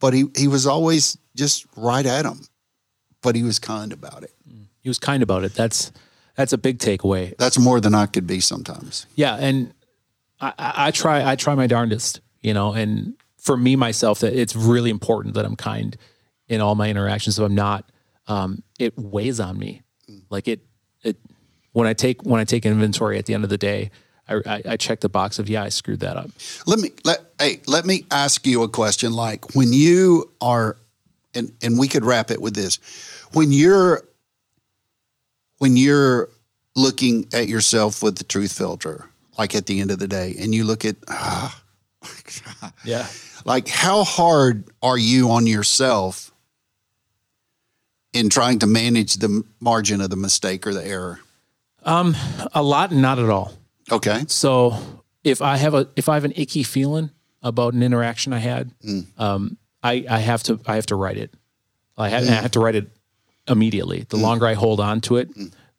but 0.00 0.14
he 0.14 0.26
he 0.36 0.48
was 0.48 0.66
always 0.66 1.18
just 1.36 1.66
right 1.76 2.06
at 2.06 2.22
them. 2.22 2.40
But 3.22 3.34
he 3.34 3.42
was 3.42 3.58
kind 3.58 3.92
about 3.92 4.22
it. 4.22 4.32
He 4.80 4.88
was 4.88 4.98
kind 4.98 5.22
about 5.22 5.44
it. 5.44 5.54
That's 5.54 5.92
that's 6.36 6.52
a 6.52 6.58
big 6.58 6.78
takeaway. 6.78 7.36
That's 7.36 7.58
more 7.58 7.80
than 7.80 7.94
I 7.94 8.06
could 8.06 8.26
be 8.26 8.40
sometimes. 8.40 9.06
Yeah, 9.16 9.34
and 9.34 9.74
I, 10.40 10.52
I, 10.58 10.90
try 10.92 11.28
I 11.28 11.34
try 11.34 11.56
my 11.56 11.66
darndest, 11.66 12.20
you 12.42 12.54
know, 12.54 12.72
and 12.72 13.14
for 13.38 13.56
me 13.56 13.76
myself 13.76 14.20
that 14.20 14.34
it's 14.34 14.54
really 14.54 14.90
important 14.90 15.34
that 15.34 15.44
I'm 15.44 15.56
kind 15.56 15.96
in 16.46 16.60
all 16.60 16.74
my 16.74 16.88
interactions. 16.88 17.38
If 17.38 17.44
I'm 17.44 17.54
not, 17.54 17.90
um, 18.28 18.62
it 18.78 18.96
weighs 18.96 19.40
on 19.40 19.58
me. 19.58 19.82
Like 20.30 20.48
it 20.48 20.60
it 21.02 21.16
when 21.72 21.88
I 21.88 21.92
take 21.92 22.22
when 22.24 22.40
I 22.40 22.44
take 22.44 22.64
inventory 22.64 23.18
at 23.18 23.26
the 23.26 23.34
end 23.34 23.44
of 23.44 23.50
the 23.50 23.58
day, 23.58 23.90
I, 24.28 24.36
I, 24.46 24.62
I 24.70 24.76
check 24.76 25.00
the 25.00 25.08
box 25.08 25.38
of 25.38 25.48
yeah, 25.48 25.62
I 25.62 25.70
screwed 25.70 26.00
that 26.00 26.16
up. 26.16 26.30
Let 26.66 26.78
me 26.78 26.90
let 27.04 27.18
hey, 27.38 27.60
let 27.66 27.84
me 27.84 28.04
ask 28.10 28.46
you 28.46 28.62
a 28.62 28.68
question. 28.68 29.12
Like 29.12 29.54
when 29.54 29.72
you 29.72 30.30
are, 30.40 30.76
and 31.34 31.52
and 31.62 31.78
we 31.78 31.88
could 31.88 32.04
wrap 32.04 32.30
it 32.30 32.40
with 32.40 32.54
this. 32.54 32.78
When 33.32 33.52
you're 33.52 34.02
when 35.58 35.76
you're 35.76 36.30
looking 36.76 37.26
at 37.32 37.48
yourself 37.48 38.02
with 38.02 38.16
the 38.18 38.24
truth 38.24 38.52
filter, 38.52 39.06
like 39.36 39.54
at 39.54 39.66
the 39.66 39.80
end 39.80 39.90
of 39.90 39.98
the 39.98 40.06
day, 40.08 40.36
and 40.38 40.54
you 40.54 40.64
look 40.64 40.84
at, 40.84 40.96
ah, 41.08 41.62
Yeah. 42.84 43.06
like 43.44 43.68
how 43.68 44.04
hard 44.04 44.64
are 44.82 44.96
you 44.98 45.30
on 45.30 45.46
yourself 45.46 46.30
in 48.12 48.28
trying 48.30 48.58
to 48.60 48.66
manage 48.66 49.14
the 49.16 49.42
margin 49.60 50.00
of 50.00 50.10
the 50.10 50.16
mistake 50.16 50.66
or 50.66 50.72
the 50.74 50.86
error? 50.86 51.20
Um, 51.84 52.14
a 52.52 52.62
lot, 52.62 52.92
not 52.92 53.18
at 53.18 53.28
all. 53.30 53.52
Okay. 53.90 54.24
So 54.28 54.78
if 55.24 55.42
I 55.42 55.56
have 55.56 55.74
a 55.74 55.88
if 55.96 56.08
I 56.08 56.14
have 56.14 56.24
an 56.24 56.32
icky 56.36 56.62
feeling 56.62 57.10
about 57.42 57.74
an 57.74 57.82
interaction 57.82 58.32
I 58.32 58.38
had, 58.38 58.70
um, 59.16 59.56
I 59.82 60.04
I 60.08 60.18
have 60.18 60.42
to 60.44 60.58
I 60.66 60.74
have 60.76 60.86
to 60.86 60.96
write 60.96 61.16
it. 61.18 61.32
I 61.96 62.08
have, 62.08 62.22
I 62.28 62.32
have 62.32 62.50
to 62.52 62.60
write 62.60 62.74
it 62.76 62.88
immediately. 63.48 64.06
The 64.08 64.16
longer 64.18 64.46
I 64.46 64.54
hold 64.54 64.78
on 64.80 65.00
to 65.02 65.16
it, 65.16 65.30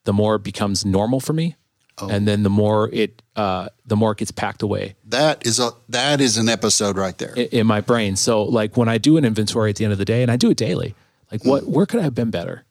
the 0.04 0.14
more 0.14 0.36
it 0.36 0.44
becomes 0.44 0.86
normal 0.86 1.20
for 1.20 1.34
me, 1.34 1.56
and 1.98 2.28
then 2.28 2.44
the 2.44 2.50
more 2.50 2.90
it 2.92 3.22
uh, 3.36 3.70
the 3.86 3.96
more 3.96 4.12
it 4.12 4.18
gets 4.18 4.32
packed 4.32 4.62
away 4.62 4.96
That 5.06 5.46
is 5.46 5.60
a 5.60 5.72
that 5.90 6.20
is 6.20 6.38
an 6.38 6.50
episode 6.50 6.98
right 6.98 7.18
there. 7.18 7.34
i- 7.38 7.50
in 7.52 7.68
my 7.68 7.80
brain. 7.82 8.16
So 8.18 8.44
like 8.44 8.76
when 8.76 8.90
I 8.90 8.98
do 8.98 9.16
an 9.18 9.24
inventory 9.26 9.70
at 9.70 9.78
the 9.78 9.86
end 9.86 9.94
of 9.94 9.98
the 10.00 10.06
day, 10.06 10.22
and 10.22 10.30
I 10.32 10.36
do 10.36 10.50
it 10.50 10.58
daily, 10.58 10.94
like 11.32 11.44
what 11.46 11.66
where 11.68 11.86
could 11.86 12.00
I 12.00 12.04
have 12.04 12.16
been 12.16 12.32
better? 12.32 12.66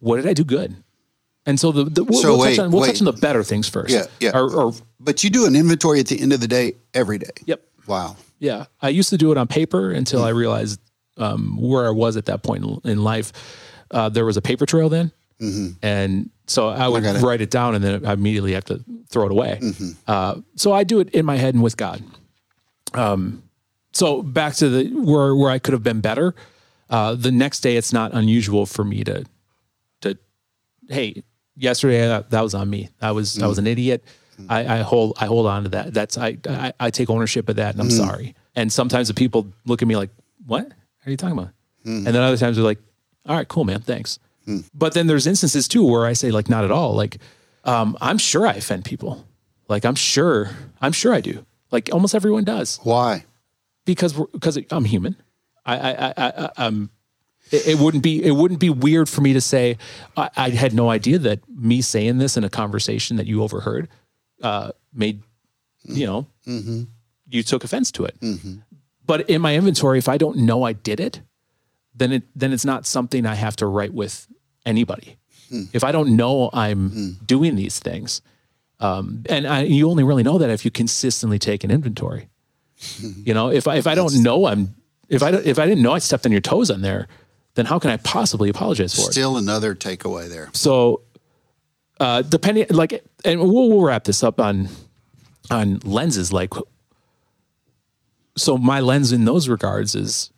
What 0.00 0.16
did 0.16 0.26
I 0.26 0.32
do 0.32 0.44
good? 0.44 0.76
And 1.46 1.58
so 1.58 1.72
the, 1.72 1.84
the 1.84 2.04
we'll, 2.04 2.20
So 2.20 2.30
we'll 2.32 2.40
wait, 2.40 2.56
touch 2.56 2.64
on 2.66 2.70
we'll 2.70 2.84
touch 2.86 3.00
on 3.00 3.06
the 3.06 3.12
better 3.12 3.42
things 3.42 3.68
first. 3.68 3.90
Yeah, 3.94 4.04
yeah. 4.20 4.32
Or, 4.34 4.50
or 4.54 4.74
But 5.00 5.24
you 5.24 5.30
do 5.30 5.46
an 5.46 5.56
inventory 5.56 6.00
at 6.00 6.06
the 6.06 6.20
end 6.20 6.32
of 6.34 6.40
the 6.40 6.48
day 6.48 6.74
every 6.92 7.16
day. 7.18 7.30
yep. 7.46 7.62
Wow. 7.88 8.16
Yeah, 8.38 8.66
I 8.80 8.90
used 8.90 9.10
to 9.10 9.16
do 9.16 9.32
it 9.32 9.38
on 9.38 9.48
paper 9.48 9.90
until 9.90 10.22
I 10.22 10.28
realized 10.28 10.80
um, 11.16 11.56
where 11.60 11.86
I 11.86 11.90
was 11.90 12.16
at 12.16 12.26
that 12.26 12.42
point 12.42 12.64
in, 12.64 12.90
in 12.92 13.02
life. 13.02 13.32
Uh, 13.90 14.08
there 14.08 14.24
was 14.24 14.36
a 14.36 14.42
paper 14.42 14.66
trail 14.66 14.88
then, 14.88 15.10
and 15.82 16.30
so 16.46 16.68
I 16.68 16.86
would 16.88 17.04
it. 17.04 17.22
write 17.22 17.40
it 17.40 17.50
down 17.50 17.74
and 17.74 17.82
then 17.82 18.06
I 18.06 18.12
immediately 18.12 18.52
have 18.52 18.64
to 18.66 18.84
throw 19.08 19.26
it 19.26 19.32
away. 19.32 19.60
Uh, 20.06 20.36
so 20.56 20.72
I 20.72 20.84
do 20.84 21.00
it 21.00 21.10
in 21.10 21.24
my 21.24 21.36
head 21.36 21.54
and 21.54 21.62
with 21.62 21.76
God. 21.76 22.02
Um, 22.94 23.42
so 23.92 24.22
back 24.22 24.54
to 24.54 24.68
the 24.68 24.90
where 24.90 25.34
where 25.34 25.50
I 25.50 25.58
could 25.58 25.72
have 25.72 25.82
been 25.82 26.00
better. 26.00 26.34
Uh, 26.90 27.14
the 27.14 27.32
next 27.32 27.60
day, 27.60 27.76
it's 27.76 27.92
not 27.92 28.12
unusual 28.14 28.66
for 28.66 28.84
me 28.84 29.04
to 29.04 29.24
to 30.02 30.18
hey, 30.88 31.22
yesterday 31.56 32.06
that, 32.06 32.30
that 32.30 32.42
was 32.42 32.54
on 32.54 32.70
me. 32.70 32.90
I 33.00 33.12
was 33.12 33.42
I 33.42 33.46
was 33.46 33.58
an 33.58 33.66
idiot. 33.66 34.04
I, 34.48 34.78
I 34.78 34.82
hold 34.82 35.16
I 35.20 35.26
hold 35.26 35.46
on 35.46 35.64
to 35.64 35.68
that. 35.70 35.92
That's 35.92 36.16
I, 36.16 36.38
I 36.48 36.72
I 36.78 36.90
take 36.90 37.10
ownership 37.10 37.48
of 37.48 37.56
that, 37.56 37.74
and 37.74 37.82
I'm 37.82 37.90
sorry. 37.90 38.34
And 38.54 38.72
sometimes 38.72 39.08
the 39.08 39.14
people 39.14 39.48
look 39.66 39.82
at 39.82 39.88
me 39.88 39.96
like, 39.96 40.10
"What 40.46 40.70
are 41.06 41.10
you 41.10 41.16
talking 41.16 41.38
about?" 41.38 41.50
And 41.84 42.06
then 42.06 42.16
other 42.16 42.36
times 42.36 42.56
they're 42.56 42.64
like, 42.64 42.80
"All 43.26 43.36
right, 43.36 43.48
cool, 43.48 43.64
man, 43.64 43.80
thanks." 43.80 44.18
But 44.74 44.94
then 44.94 45.06
there's 45.06 45.26
instances 45.26 45.68
too 45.68 45.84
where 45.84 46.06
I 46.06 46.12
say 46.12 46.30
like, 46.30 46.48
"Not 46.48 46.64
at 46.64 46.70
all." 46.70 46.94
Like, 46.94 47.18
um, 47.64 47.96
I'm 48.00 48.18
sure 48.18 48.46
I 48.46 48.54
offend 48.54 48.84
people. 48.84 49.26
Like, 49.68 49.84
I'm 49.84 49.94
sure 49.94 50.50
I'm 50.80 50.92
sure 50.92 51.12
I 51.12 51.20
do. 51.20 51.44
Like 51.70 51.90
almost 51.92 52.14
everyone 52.14 52.44
does 52.44 52.80
Why? 52.82 53.24
because 53.84 54.16
we're, 54.16 54.26
because 54.32 54.58
I'm 54.70 54.84
human. 54.84 55.16
I, 55.66 55.76
I, 55.76 55.90
I, 55.90 56.12
I 56.16 56.50
um, 56.56 56.90
it, 57.50 57.68
it 57.68 57.78
wouldn't 57.78 58.02
be 58.02 58.24
it 58.24 58.32
wouldn't 58.32 58.60
be 58.60 58.70
weird 58.70 59.08
for 59.08 59.20
me 59.20 59.32
to 59.34 59.40
say 59.40 59.76
I, 60.16 60.30
I 60.36 60.48
had 60.50 60.72
no 60.72 60.88
idea 60.90 61.18
that 61.18 61.40
me 61.48 61.82
saying 61.82 62.18
this 62.18 62.36
in 62.36 62.44
a 62.44 62.48
conversation 62.48 63.16
that 63.16 63.26
you 63.26 63.42
overheard 63.42 63.88
uh, 64.42 64.72
made 64.94 65.22
you 65.84 66.06
know 66.06 66.26
you 67.28 67.42
took 67.42 67.64
offense 67.64 67.90
to 67.92 68.04
it. 68.04 68.16
But 69.06 69.28
in 69.30 69.40
my 69.40 69.54
inventory, 69.56 69.98
if 69.98 70.08
I 70.08 70.18
don't 70.18 70.38
know 70.38 70.62
I 70.64 70.72
did 70.74 71.00
it, 71.00 71.20
then 71.94 72.12
it 72.12 72.22
then 72.36 72.52
it's 72.52 72.64
not 72.64 72.86
something 72.86 73.26
I 73.26 73.34
have 73.34 73.56
to 73.56 73.66
write 73.66 73.92
with 73.94 74.26
anybody. 74.66 75.16
If 75.72 75.82
I 75.82 75.92
don't 75.92 76.14
know 76.16 76.50
I'm 76.52 77.16
doing 77.24 77.56
these 77.56 77.78
things, 77.78 78.20
um, 78.80 79.24
and 79.30 79.46
I, 79.46 79.62
you 79.62 79.88
only 79.88 80.04
really 80.04 80.22
know 80.22 80.36
that 80.38 80.50
if 80.50 80.64
you 80.64 80.70
consistently 80.70 81.38
take 81.38 81.64
an 81.64 81.70
inventory. 81.70 82.28
You 83.24 83.34
know, 83.34 83.50
if 83.50 83.66
I 83.66 83.76
if 83.76 83.86
I 83.86 83.94
don't 83.96 84.22
know 84.22 84.46
I'm 84.46 84.74
if 85.08 85.22
I 85.22 85.30
if 85.30 85.58
I 85.58 85.66
didn't 85.66 85.82
know 85.82 85.92
I 85.92 85.98
stepped 85.98 86.26
on 86.26 86.32
your 86.32 86.40
toes 86.40 86.70
on 86.70 86.80
there, 86.82 87.08
then 87.54 87.66
how 87.66 87.78
can 87.80 87.90
I 87.90 87.96
possibly 87.96 88.48
apologize 88.50 88.94
for 88.94 89.08
it? 89.08 89.12
Still 89.12 89.36
another 89.36 89.74
takeaway 89.74 90.28
there. 90.28 90.48
So, 90.52 91.00
uh, 92.00 92.22
depending, 92.22 92.66
like, 92.70 93.04
and 93.24 93.40
we'll, 93.40 93.68
we'll 93.68 93.82
wrap 93.82 94.04
this 94.04 94.22
up 94.22 94.40
on 94.40 94.68
on 95.50 95.78
lenses. 95.84 96.32
Like, 96.32 96.52
so 98.36 98.56
my 98.58 98.80
lens 98.80 99.12
in 99.12 99.24
those 99.24 99.48
regards 99.48 99.94
is 99.94 100.30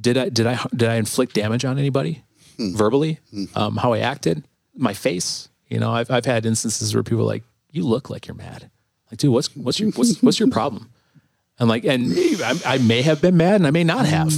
did 0.00 0.16
I 0.16 0.28
did 0.28 0.46
I 0.46 0.58
did 0.74 0.88
I 0.88 0.96
inflict 0.96 1.34
damage 1.34 1.64
on 1.64 1.78
anybody 1.78 2.22
verbally? 2.58 3.20
Um, 3.54 3.76
how 3.76 3.92
I 3.92 4.00
acted, 4.00 4.44
my 4.76 4.94
face. 4.94 5.48
You 5.68 5.78
know, 5.78 5.92
I've 5.92 6.10
I've 6.10 6.24
had 6.24 6.46
instances 6.46 6.94
where 6.94 7.02
people 7.02 7.20
are 7.20 7.26
like, 7.26 7.44
"You 7.70 7.84
look 7.84 8.10
like 8.10 8.26
you're 8.26 8.34
mad." 8.36 8.70
Like, 9.10 9.18
dude, 9.18 9.32
what's 9.32 9.54
what's 9.56 9.78
your 9.80 9.90
what's 9.92 10.22
what's 10.22 10.38
your 10.38 10.50
problem? 10.50 10.90
And 11.58 11.68
like, 11.68 11.84
and 11.84 12.12
I, 12.42 12.54
I 12.66 12.78
may 12.78 13.02
have 13.02 13.20
been 13.22 13.36
mad, 13.36 13.56
and 13.56 13.66
I 13.66 13.70
may 13.70 13.84
not 13.84 14.06
have, 14.06 14.32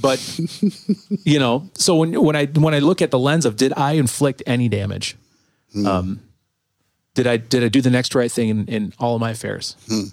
but 0.00 0.38
you 1.24 1.38
know. 1.38 1.68
So 1.74 1.96
when 1.96 2.20
when 2.22 2.36
I 2.36 2.46
when 2.46 2.74
I 2.74 2.78
look 2.78 3.02
at 3.02 3.10
the 3.10 3.18
lens 3.18 3.44
of 3.44 3.56
did 3.56 3.72
I 3.76 3.92
inflict 3.92 4.42
any 4.46 4.68
damage? 4.68 5.16
Hmm. 5.72 5.86
Um, 5.86 6.20
did 7.14 7.26
I 7.26 7.36
did 7.36 7.62
I 7.62 7.68
do 7.68 7.80
the 7.80 7.90
next 7.90 8.14
right 8.14 8.30
thing 8.30 8.48
in, 8.48 8.66
in 8.66 8.92
all 8.98 9.14
of 9.14 9.20
my 9.20 9.30
affairs? 9.30 9.76
Hmm. 9.88 10.04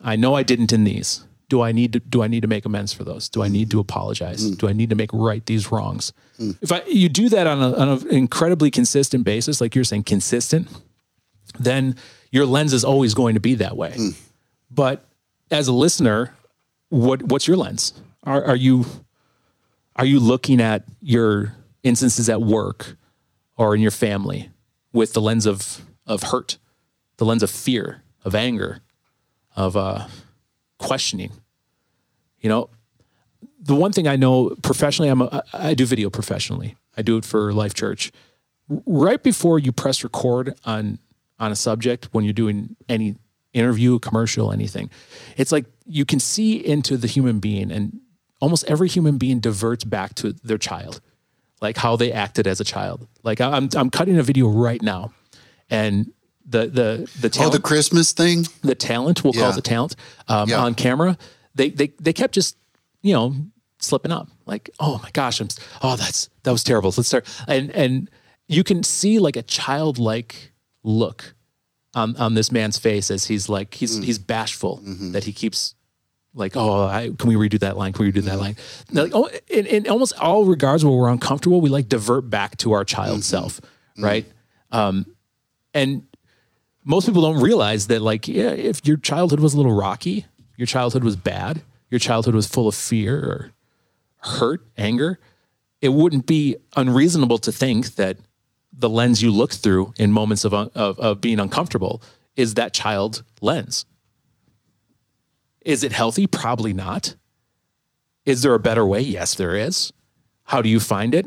I 0.00 0.16
know 0.16 0.34
I 0.34 0.42
didn't 0.42 0.72
in 0.72 0.84
these. 0.84 1.24
Do 1.48 1.62
I 1.62 1.72
need 1.72 1.92
to 1.94 2.00
do 2.00 2.22
I 2.22 2.28
need 2.28 2.42
to 2.42 2.48
make 2.48 2.64
amends 2.64 2.92
for 2.92 3.04
those? 3.04 3.28
Do 3.28 3.42
I 3.42 3.48
need 3.48 3.70
to 3.70 3.80
apologize? 3.80 4.46
Hmm. 4.46 4.54
Do 4.54 4.68
I 4.68 4.72
need 4.72 4.90
to 4.90 4.96
make 4.96 5.10
right 5.12 5.44
these 5.46 5.72
wrongs? 5.72 6.12
If 6.60 6.70
I 6.70 6.82
you 6.86 7.08
do 7.08 7.28
that 7.30 7.46
on 7.46 7.60
a, 7.60 7.74
on 7.74 7.88
an 7.88 8.08
incredibly 8.10 8.70
consistent 8.70 9.24
basis, 9.24 9.60
like 9.60 9.74
you're 9.74 9.84
saying, 9.84 10.04
consistent, 10.04 10.68
then 11.58 11.96
your 12.30 12.46
lens 12.46 12.72
is 12.72 12.84
always 12.84 13.14
going 13.14 13.34
to 13.34 13.40
be 13.40 13.54
that 13.56 13.76
way. 13.76 13.96
But 14.70 15.04
as 15.50 15.66
a 15.68 15.72
listener, 15.72 16.34
what 16.90 17.22
what's 17.24 17.48
your 17.48 17.56
lens? 17.56 17.94
Are 18.24 18.44
are 18.44 18.56
you 18.56 18.84
are 19.96 20.04
you 20.04 20.20
looking 20.20 20.60
at 20.60 20.84
your 21.00 21.54
instances 21.82 22.28
at 22.28 22.42
work 22.42 22.96
or 23.56 23.74
in 23.74 23.80
your 23.80 23.90
family 23.90 24.50
with 24.92 25.12
the 25.12 25.20
lens 25.20 25.46
of 25.46 25.82
of 26.06 26.24
hurt, 26.24 26.58
the 27.18 27.24
lens 27.24 27.42
of 27.42 27.50
fear, 27.50 28.02
of 28.24 28.34
anger, 28.34 28.80
of 29.56 29.76
uh, 29.76 30.06
questioning? 30.78 31.32
You 32.40 32.48
know, 32.48 32.70
the 33.60 33.74
one 33.74 33.92
thing 33.92 34.06
I 34.06 34.16
know 34.16 34.54
professionally, 34.62 35.08
I'm 35.08 35.22
a, 35.22 35.42
I 35.52 35.74
do 35.74 35.86
video 35.86 36.10
professionally. 36.10 36.76
I 36.96 37.02
do 37.02 37.16
it 37.16 37.24
for 37.24 37.52
Life 37.52 37.74
Church. 37.74 38.10
Right 38.86 39.22
before 39.22 39.58
you 39.58 39.72
press 39.72 40.04
record 40.04 40.54
on 40.64 40.98
on 41.38 41.52
a 41.52 41.56
subject, 41.56 42.08
when 42.12 42.24
you're 42.24 42.32
doing 42.32 42.76
any 42.88 43.16
interview, 43.52 43.98
commercial, 43.98 44.52
anything, 44.52 44.90
it's 45.36 45.52
like 45.52 45.64
you 45.86 46.04
can 46.04 46.20
see 46.20 46.56
into 46.56 46.96
the 46.96 47.06
human 47.06 47.38
being, 47.38 47.70
and 47.70 48.00
almost 48.40 48.64
every 48.66 48.88
human 48.88 49.18
being 49.18 49.40
diverts 49.40 49.84
back 49.84 50.14
to 50.16 50.32
their 50.32 50.58
child, 50.58 51.00
like 51.60 51.76
how 51.76 51.96
they 51.96 52.12
acted 52.12 52.46
as 52.46 52.60
a 52.60 52.64
child. 52.64 53.06
Like 53.22 53.40
I- 53.40 53.52
I'm 53.56 53.68
I'm 53.74 53.90
cutting 53.90 54.18
a 54.18 54.22
video 54.22 54.48
right 54.48 54.80
now, 54.82 55.12
and 55.70 56.12
the 56.46 56.66
the 56.66 57.10
the 57.20 57.26
Oh, 57.26 57.30
talent 57.30 57.52
the 57.54 57.60
Christmas 57.60 58.12
thing? 58.12 58.46
the 58.62 58.74
talent, 58.74 59.22
we'll 59.24 59.32
call 59.32 59.50
it 59.50 59.54
the 59.56 59.62
talent, 59.62 59.96
um, 60.28 60.48
Yeah. 60.48 60.62
on 60.64 60.74
camera, 60.74 61.18
they, 61.54 61.68
they, 61.70 61.88
they 62.00 62.12
kept 62.14 62.32
just, 62.34 62.56
you 63.02 63.12
know, 63.12 63.34
slipping 63.80 64.12
up 64.12 64.28
like, 64.46 64.70
oh 64.80 64.98
my 65.02 65.10
gosh, 65.12 65.40
I'm, 65.40 65.48
oh, 65.82 65.96
that's, 65.96 66.30
that 66.44 66.50
was 66.52 66.64
terrible. 66.64 66.92
Let's 66.96 67.08
start. 67.08 67.26
And, 67.46 67.70
and 67.72 68.10
you 68.46 68.64
can 68.64 68.82
see 68.82 69.18
like 69.18 69.36
a 69.36 69.42
childlike 69.42 70.52
look 70.82 71.34
on, 71.94 72.16
on 72.16 72.32
this 72.34 72.50
man's 72.50 72.78
face 72.78 73.10
as 73.10 73.26
he's 73.26 73.48
like, 73.48 73.74
he's, 73.74 73.96
he's 73.98 74.18
bashful 74.18 74.80
that 75.12 75.24
he 75.24 75.32
keeps 75.32 75.74
like, 76.38 76.56
oh, 76.56 76.84
I, 76.84 77.10
can 77.18 77.28
we 77.28 77.34
redo 77.34 77.58
that 77.60 77.76
line? 77.76 77.92
Can 77.92 78.06
we 78.06 78.12
redo 78.12 78.22
that 78.24 78.38
line? 78.38 78.56
Like, 78.92 79.12
oh, 79.14 79.28
in, 79.48 79.66
in 79.66 79.88
almost 79.88 80.18
all 80.18 80.44
regards 80.44 80.84
where 80.84 80.94
we're 80.94 81.10
uncomfortable, 81.10 81.60
we 81.60 81.68
like 81.68 81.88
divert 81.88 82.30
back 82.30 82.56
to 82.58 82.72
our 82.72 82.84
child 82.84 83.24
self. 83.24 83.60
Right. 83.98 84.26
Um, 84.70 85.06
and 85.74 86.04
most 86.84 87.06
people 87.06 87.22
don't 87.22 87.42
realize 87.42 87.88
that, 87.88 88.00
like, 88.00 88.28
yeah, 88.28 88.50
if 88.50 88.86
your 88.86 88.96
childhood 88.96 89.40
was 89.40 89.54
a 89.54 89.56
little 89.56 89.74
rocky, 89.74 90.26
your 90.56 90.66
childhood 90.66 91.04
was 91.04 91.16
bad, 91.16 91.62
your 91.90 91.98
childhood 91.98 92.34
was 92.34 92.46
full 92.46 92.68
of 92.68 92.74
fear 92.74 93.16
or 93.18 93.52
hurt, 94.18 94.66
anger, 94.76 95.18
it 95.80 95.90
wouldn't 95.90 96.26
be 96.26 96.56
unreasonable 96.76 97.38
to 97.38 97.52
think 97.52 97.96
that 97.96 98.16
the 98.72 98.88
lens 98.88 99.22
you 99.22 99.30
look 99.30 99.52
through 99.52 99.92
in 99.98 100.12
moments 100.12 100.44
of, 100.44 100.54
of, 100.54 100.98
of 100.98 101.20
being 101.20 101.40
uncomfortable 101.40 102.00
is 102.36 102.54
that 102.54 102.72
child 102.72 103.22
lens. 103.40 103.84
Is 105.62 105.82
it 105.82 105.92
healthy? 105.92 106.26
Probably 106.26 106.72
not. 106.72 107.14
Is 108.24 108.42
there 108.42 108.54
a 108.54 108.60
better 108.60 108.86
way? 108.86 109.00
Yes, 109.00 109.34
there 109.34 109.56
is. 109.56 109.92
How 110.44 110.62
do 110.62 110.68
you 110.68 110.80
find 110.80 111.14
it? 111.14 111.26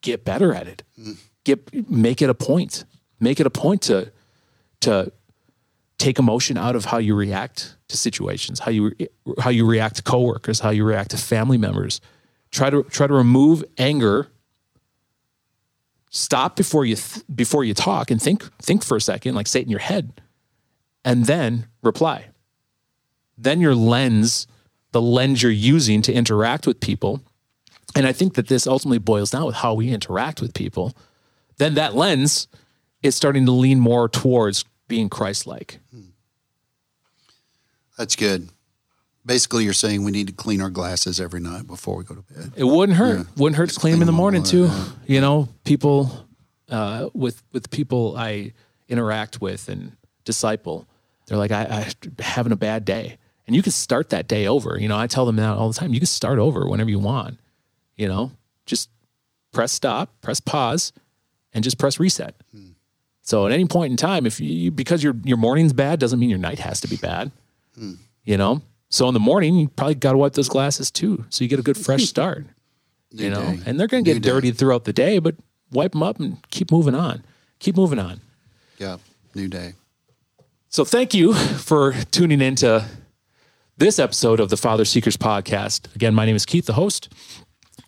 Get 0.00 0.24
better 0.24 0.54
at 0.54 0.66
it. 0.66 0.82
Mm. 1.00 1.18
Get 1.44 1.90
make 1.90 2.22
it 2.22 2.30
a 2.30 2.34
point. 2.34 2.84
Make 3.20 3.40
it 3.40 3.46
a 3.46 3.50
point 3.50 3.82
to 3.82 4.12
to 4.80 5.12
take 5.98 6.18
emotion 6.18 6.56
out 6.56 6.76
of 6.76 6.86
how 6.86 6.98
you 6.98 7.14
react 7.14 7.76
to 7.88 7.96
situations, 7.96 8.60
how 8.60 8.70
you 8.70 8.92
how 9.38 9.50
you 9.50 9.66
react 9.66 9.96
to 9.96 10.02
coworkers, 10.02 10.60
how 10.60 10.70
you 10.70 10.84
react 10.84 11.10
to 11.10 11.16
family 11.16 11.58
members. 11.58 12.00
Try 12.50 12.70
to 12.70 12.82
try 12.84 13.06
to 13.06 13.14
remove 13.14 13.64
anger. 13.78 14.28
Stop 16.10 16.56
before 16.56 16.84
you 16.84 16.96
th- 16.96 17.24
before 17.34 17.64
you 17.64 17.74
talk 17.74 18.10
and 18.10 18.20
think 18.20 18.44
think 18.62 18.84
for 18.84 18.96
a 18.96 19.00
second, 19.00 19.34
like 19.34 19.46
say 19.46 19.60
it 19.60 19.64
in 19.64 19.70
your 19.70 19.80
head, 19.80 20.20
and 21.04 21.26
then 21.26 21.66
reply. 21.82 22.26
Then 23.38 23.60
your 23.60 23.74
lens, 23.74 24.46
the 24.92 25.02
lens 25.02 25.42
you're 25.42 25.52
using 25.52 26.02
to 26.02 26.12
interact 26.12 26.66
with 26.66 26.80
people, 26.80 27.20
and 27.94 28.06
I 28.06 28.12
think 28.12 28.34
that 28.34 28.48
this 28.48 28.66
ultimately 28.66 28.98
boils 28.98 29.30
down 29.30 29.46
with 29.46 29.56
how 29.56 29.74
we 29.74 29.90
interact 29.90 30.40
with 30.40 30.54
people. 30.54 30.96
Then 31.58 31.74
that 31.74 31.94
lens 31.94 32.48
is 33.02 33.14
starting 33.14 33.46
to 33.46 33.52
lean 33.52 33.80
more 33.80 34.08
towards 34.08 34.64
being 34.88 35.08
Christ-like. 35.08 35.78
That's 37.96 38.16
good. 38.16 38.48
Basically, 39.24 39.64
you're 39.64 39.72
saying 39.72 40.04
we 40.04 40.12
need 40.12 40.28
to 40.28 40.32
clean 40.32 40.60
our 40.60 40.70
glasses 40.70 41.20
every 41.20 41.40
night 41.40 41.66
before 41.66 41.96
we 41.96 42.04
go 42.04 42.14
to 42.14 42.22
bed. 42.22 42.52
It 42.56 42.64
wouldn't 42.64 42.96
hurt. 42.98 43.26
Wouldn't 43.36 43.56
hurt 43.56 43.70
to 43.70 43.74
clean 43.80 43.92
them 43.92 44.02
in 44.02 44.06
the 44.06 44.12
all 44.12 44.18
morning 44.18 44.42
too. 44.42 44.68
way, 44.68 44.74
You 45.06 45.20
know, 45.20 45.48
people 45.64 46.26
uh, 46.68 47.08
with 47.12 47.42
with 47.52 47.70
people 47.70 48.14
I 48.16 48.52
interact 48.88 49.40
with 49.40 49.68
and 49.68 49.96
disciple, 50.24 50.86
they're 51.26 51.38
like, 51.38 51.50
I, 51.50 51.88
I 52.18 52.22
having 52.22 52.52
a 52.52 52.56
bad 52.56 52.84
day, 52.84 53.18
and 53.46 53.54
you 53.56 53.62
can 53.62 53.72
start 53.72 54.10
that 54.10 54.28
day 54.28 54.46
over. 54.46 54.78
You 54.78 54.88
know, 54.88 54.96
I 54.98 55.06
tell 55.06 55.26
them 55.26 55.36
that 55.36 55.56
all 55.56 55.68
the 55.68 55.74
time. 55.78 55.92
You 55.94 56.00
can 56.00 56.06
start 56.06 56.38
over 56.38 56.66
whenever 56.68 56.90
you 56.90 56.98
want. 56.98 57.38
You 57.96 58.08
know, 58.08 58.32
just 58.66 58.90
press 59.52 59.72
stop, 59.72 60.10
press 60.20 60.40
pause, 60.40 60.92
and 61.52 61.62
just 61.64 61.78
press 61.78 61.98
reset. 62.00 62.34
Hmm. 62.52 62.70
So 63.22 63.46
at 63.46 63.52
any 63.52 63.64
point 63.66 63.90
in 63.90 63.96
time, 63.96 64.26
if 64.26 64.40
you 64.40 64.70
because 64.70 65.02
your 65.02 65.14
your 65.24 65.36
morning's 65.36 65.72
bad 65.72 65.98
doesn't 66.00 66.18
mean 66.18 66.30
your 66.30 66.38
night 66.38 66.58
has 66.58 66.80
to 66.82 66.88
be 66.88 66.96
bad. 66.96 67.30
Hmm. 67.76 67.94
You 68.24 68.36
know, 68.36 68.62
so 68.88 69.06
in 69.08 69.14
the 69.14 69.20
morning 69.20 69.54
you 69.56 69.68
probably 69.68 69.94
got 69.94 70.12
to 70.12 70.18
wipe 70.18 70.32
those 70.34 70.48
glasses 70.48 70.90
too, 70.90 71.24
so 71.30 71.44
you 71.44 71.48
get 71.48 71.58
a 71.58 71.62
good 71.62 71.76
fresh 71.78 72.04
start 72.08 72.46
you 73.12 73.30
know, 73.30 73.40
day. 73.40 73.60
and 73.66 73.78
they're 73.80 73.86
going 73.86 74.04
to 74.04 74.10
New 74.10 74.14
get 74.14 74.22
day. 74.22 74.28
dirty 74.30 74.50
throughout 74.50 74.84
the 74.84 74.92
day, 74.92 75.18
but 75.18 75.36
wipe 75.72 75.92
them 75.92 76.02
up 76.02 76.18
and 76.18 76.38
keep 76.50 76.70
moving 76.70 76.94
on. 76.94 77.22
Keep 77.60 77.76
moving 77.76 77.98
on. 77.98 78.20
Yeah, 78.78 78.98
new 79.34 79.48
day. 79.48 79.74
So 80.68 80.84
thank 80.84 81.14
you 81.14 81.32
for 81.34 81.94
tuning 82.10 82.40
in 82.42 82.56
to 82.56 82.84
this 83.78 83.98
episode 83.98 84.40
of 84.40 84.48
the 84.48 84.56
Father 84.56 84.84
Seekers 84.84 85.16
podcast. 85.16 85.94
Again, 85.94 86.14
my 86.14 86.24
name 86.24 86.36
is 86.36 86.46
Keith, 86.46 86.66
the 86.66 86.72
host. 86.72 87.12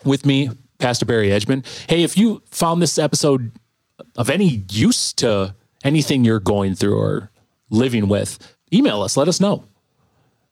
With 0.05 0.27
me, 0.27 0.51
Pastor 0.79 1.07
Barry 1.07 1.29
Edgman. 1.29 1.64
Hey, 1.88 2.03
if 2.03 2.16
you 2.16 2.42
found 2.51 2.83
this 2.83 2.98
episode 2.98 3.53
of 4.16 4.29
any 4.29 4.64
use 4.70 5.12
to 5.14 5.55
anything 5.83 6.24
you're 6.24 6.40
going 6.40 6.74
through 6.74 6.98
or 6.98 7.31
living 7.70 8.09
with, 8.09 8.38
email 8.72 9.03
us. 9.03 9.16
Let 9.16 9.29
us 9.29 9.40
know. 9.40 9.64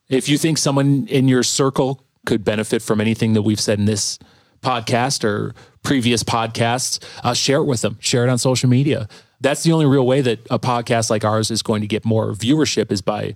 If 0.09 0.27
you 0.27 0.37
think 0.37 0.57
someone 0.57 1.05
in 1.07 1.27
your 1.27 1.43
circle 1.43 2.03
could 2.25 2.43
benefit 2.43 2.81
from 2.81 2.99
anything 2.99 3.33
that 3.33 3.43
we've 3.43 3.59
said 3.59 3.77
in 3.77 3.85
this 3.85 4.17
podcast 4.61 5.23
or 5.23 5.53
previous 5.83 6.23
podcasts, 6.23 7.01
uh, 7.23 7.33
share 7.33 7.59
it 7.59 7.65
with 7.65 7.81
them. 7.81 7.97
Share 7.99 8.25
it 8.25 8.29
on 8.29 8.37
social 8.37 8.69
media. 8.69 9.07
That's 9.39 9.61
the 9.61 9.71
only 9.71 9.85
real 9.85 10.05
way 10.05 10.21
that 10.21 10.39
a 10.49 10.57
podcast 10.57 11.11
like 11.11 11.23
ours 11.23 11.51
is 11.51 11.61
going 11.61 11.81
to 11.81 11.87
get 11.87 12.05
more 12.05 12.31
viewership 12.31 12.91
is 12.91 13.03
by 13.03 13.35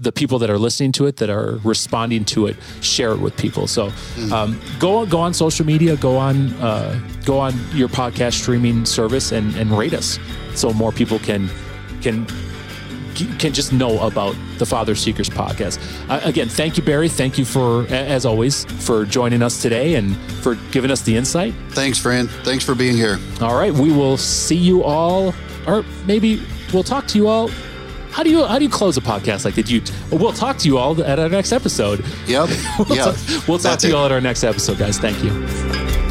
the 0.00 0.12
people 0.12 0.38
that 0.38 0.50
are 0.50 0.58
listening 0.58 0.92
to 0.92 1.06
it, 1.06 1.16
that 1.16 1.28
are 1.28 1.58
responding 1.64 2.24
to 2.24 2.46
it, 2.46 2.56
share 2.80 3.12
it 3.12 3.20
with 3.20 3.36
people. 3.36 3.66
So 3.66 3.90
um, 4.32 4.60
go 4.78 5.04
go 5.06 5.18
on 5.18 5.34
social 5.34 5.66
media, 5.66 5.96
go 5.96 6.16
on 6.16 6.52
uh, 6.54 7.00
go 7.24 7.38
on 7.38 7.54
your 7.72 7.88
podcast 7.88 8.34
streaming 8.34 8.84
service, 8.84 9.32
and 9.32 9.54
and 9.56 9.76
rate 9.76 9.94
us 9.94 10.18
so 10.54 10.72
more 10.72 10.92
people 10.92 11.18
can 11.18 11.48
can 12.00 12.26
can 13.38 13.52
just 13.52 13.72
know 13.72 13.98
about 14.06 14.36
the 14.58 14.66
Father 14.66 14.94
Seekers 14.94 15.28
podcast. 15.28 15.78
Uh, 16.08 16.20
again, 16.24 16.48
thank 16.48 16.76
you, 16.76 16.84
Barry. 16.84 17.08
Thank 17.08 17.36
you 17.36 17.44
for, 17.44 17.84
as 17.88 18.24
always, 18.24 18.64
for 18.86 19.04
joining 19.04 19.42
us 19.42 19.60
today 19.60 19.96
and 19.96 20.16
for 20.42 20.54
giving 20.70 20.90
us 20.90 21.02
the 21.02 21.16
insight. 21.16 21.52
Thanks, 21.70 21.98
friend. 21.98 22.30
Thanks 22.44 22.64
for 22.64 22.76
being 22.76 22.96
here. 22.96 23.18
All 23.40 23.56
right, 23.56 23.72
we 23.72 23.90
will 23.92 24.16
see 24.16 24.56
you 24.56 24.84
all, 24.84 25.34
or 25.66 25.84
maybe 26.06 26.40
we'll 26.72 26.84
talk 26.84 27.06
to 27.08 27.18
you 27.18 27.26
all. 27.26 27.50
How 28.18 28.24
do 28.24 28.30
you 28.30 28.44
how 28.44 28.58
do 28.58 28.64
you 28.64 28.68
close 28.68 28.96
a 28.96 29.00
podcast 29.00 29.44
like 29.44 29.54
that? 29.54 29.70
You 29.70 29.80
we'll 30.10 30.32
talk 30.32 30.58
to 30.58 30.68
you 30.68 30.76
all 30.76 31.00
at 31.04 31.20
our 31.20 31.28
next 31.28 31.52
episode. 31.52 32.04
Yep. 32.26 32.48
We'll 32.88 32.96
yeah. 32.96 33.04
talk, 33.04 33.48
we'll 33.48 33.58
talk 33.60 33.78
to 33.78 33.88
you 33.88 33.96
all 33.96 34.06
at 34.06 34.10
our 34.12 34.20
next 34.20 34.42
episode, 34.42 34.76
guys. 34.76 34.98
Thank 34.98 35.22
you. 35.22 36.07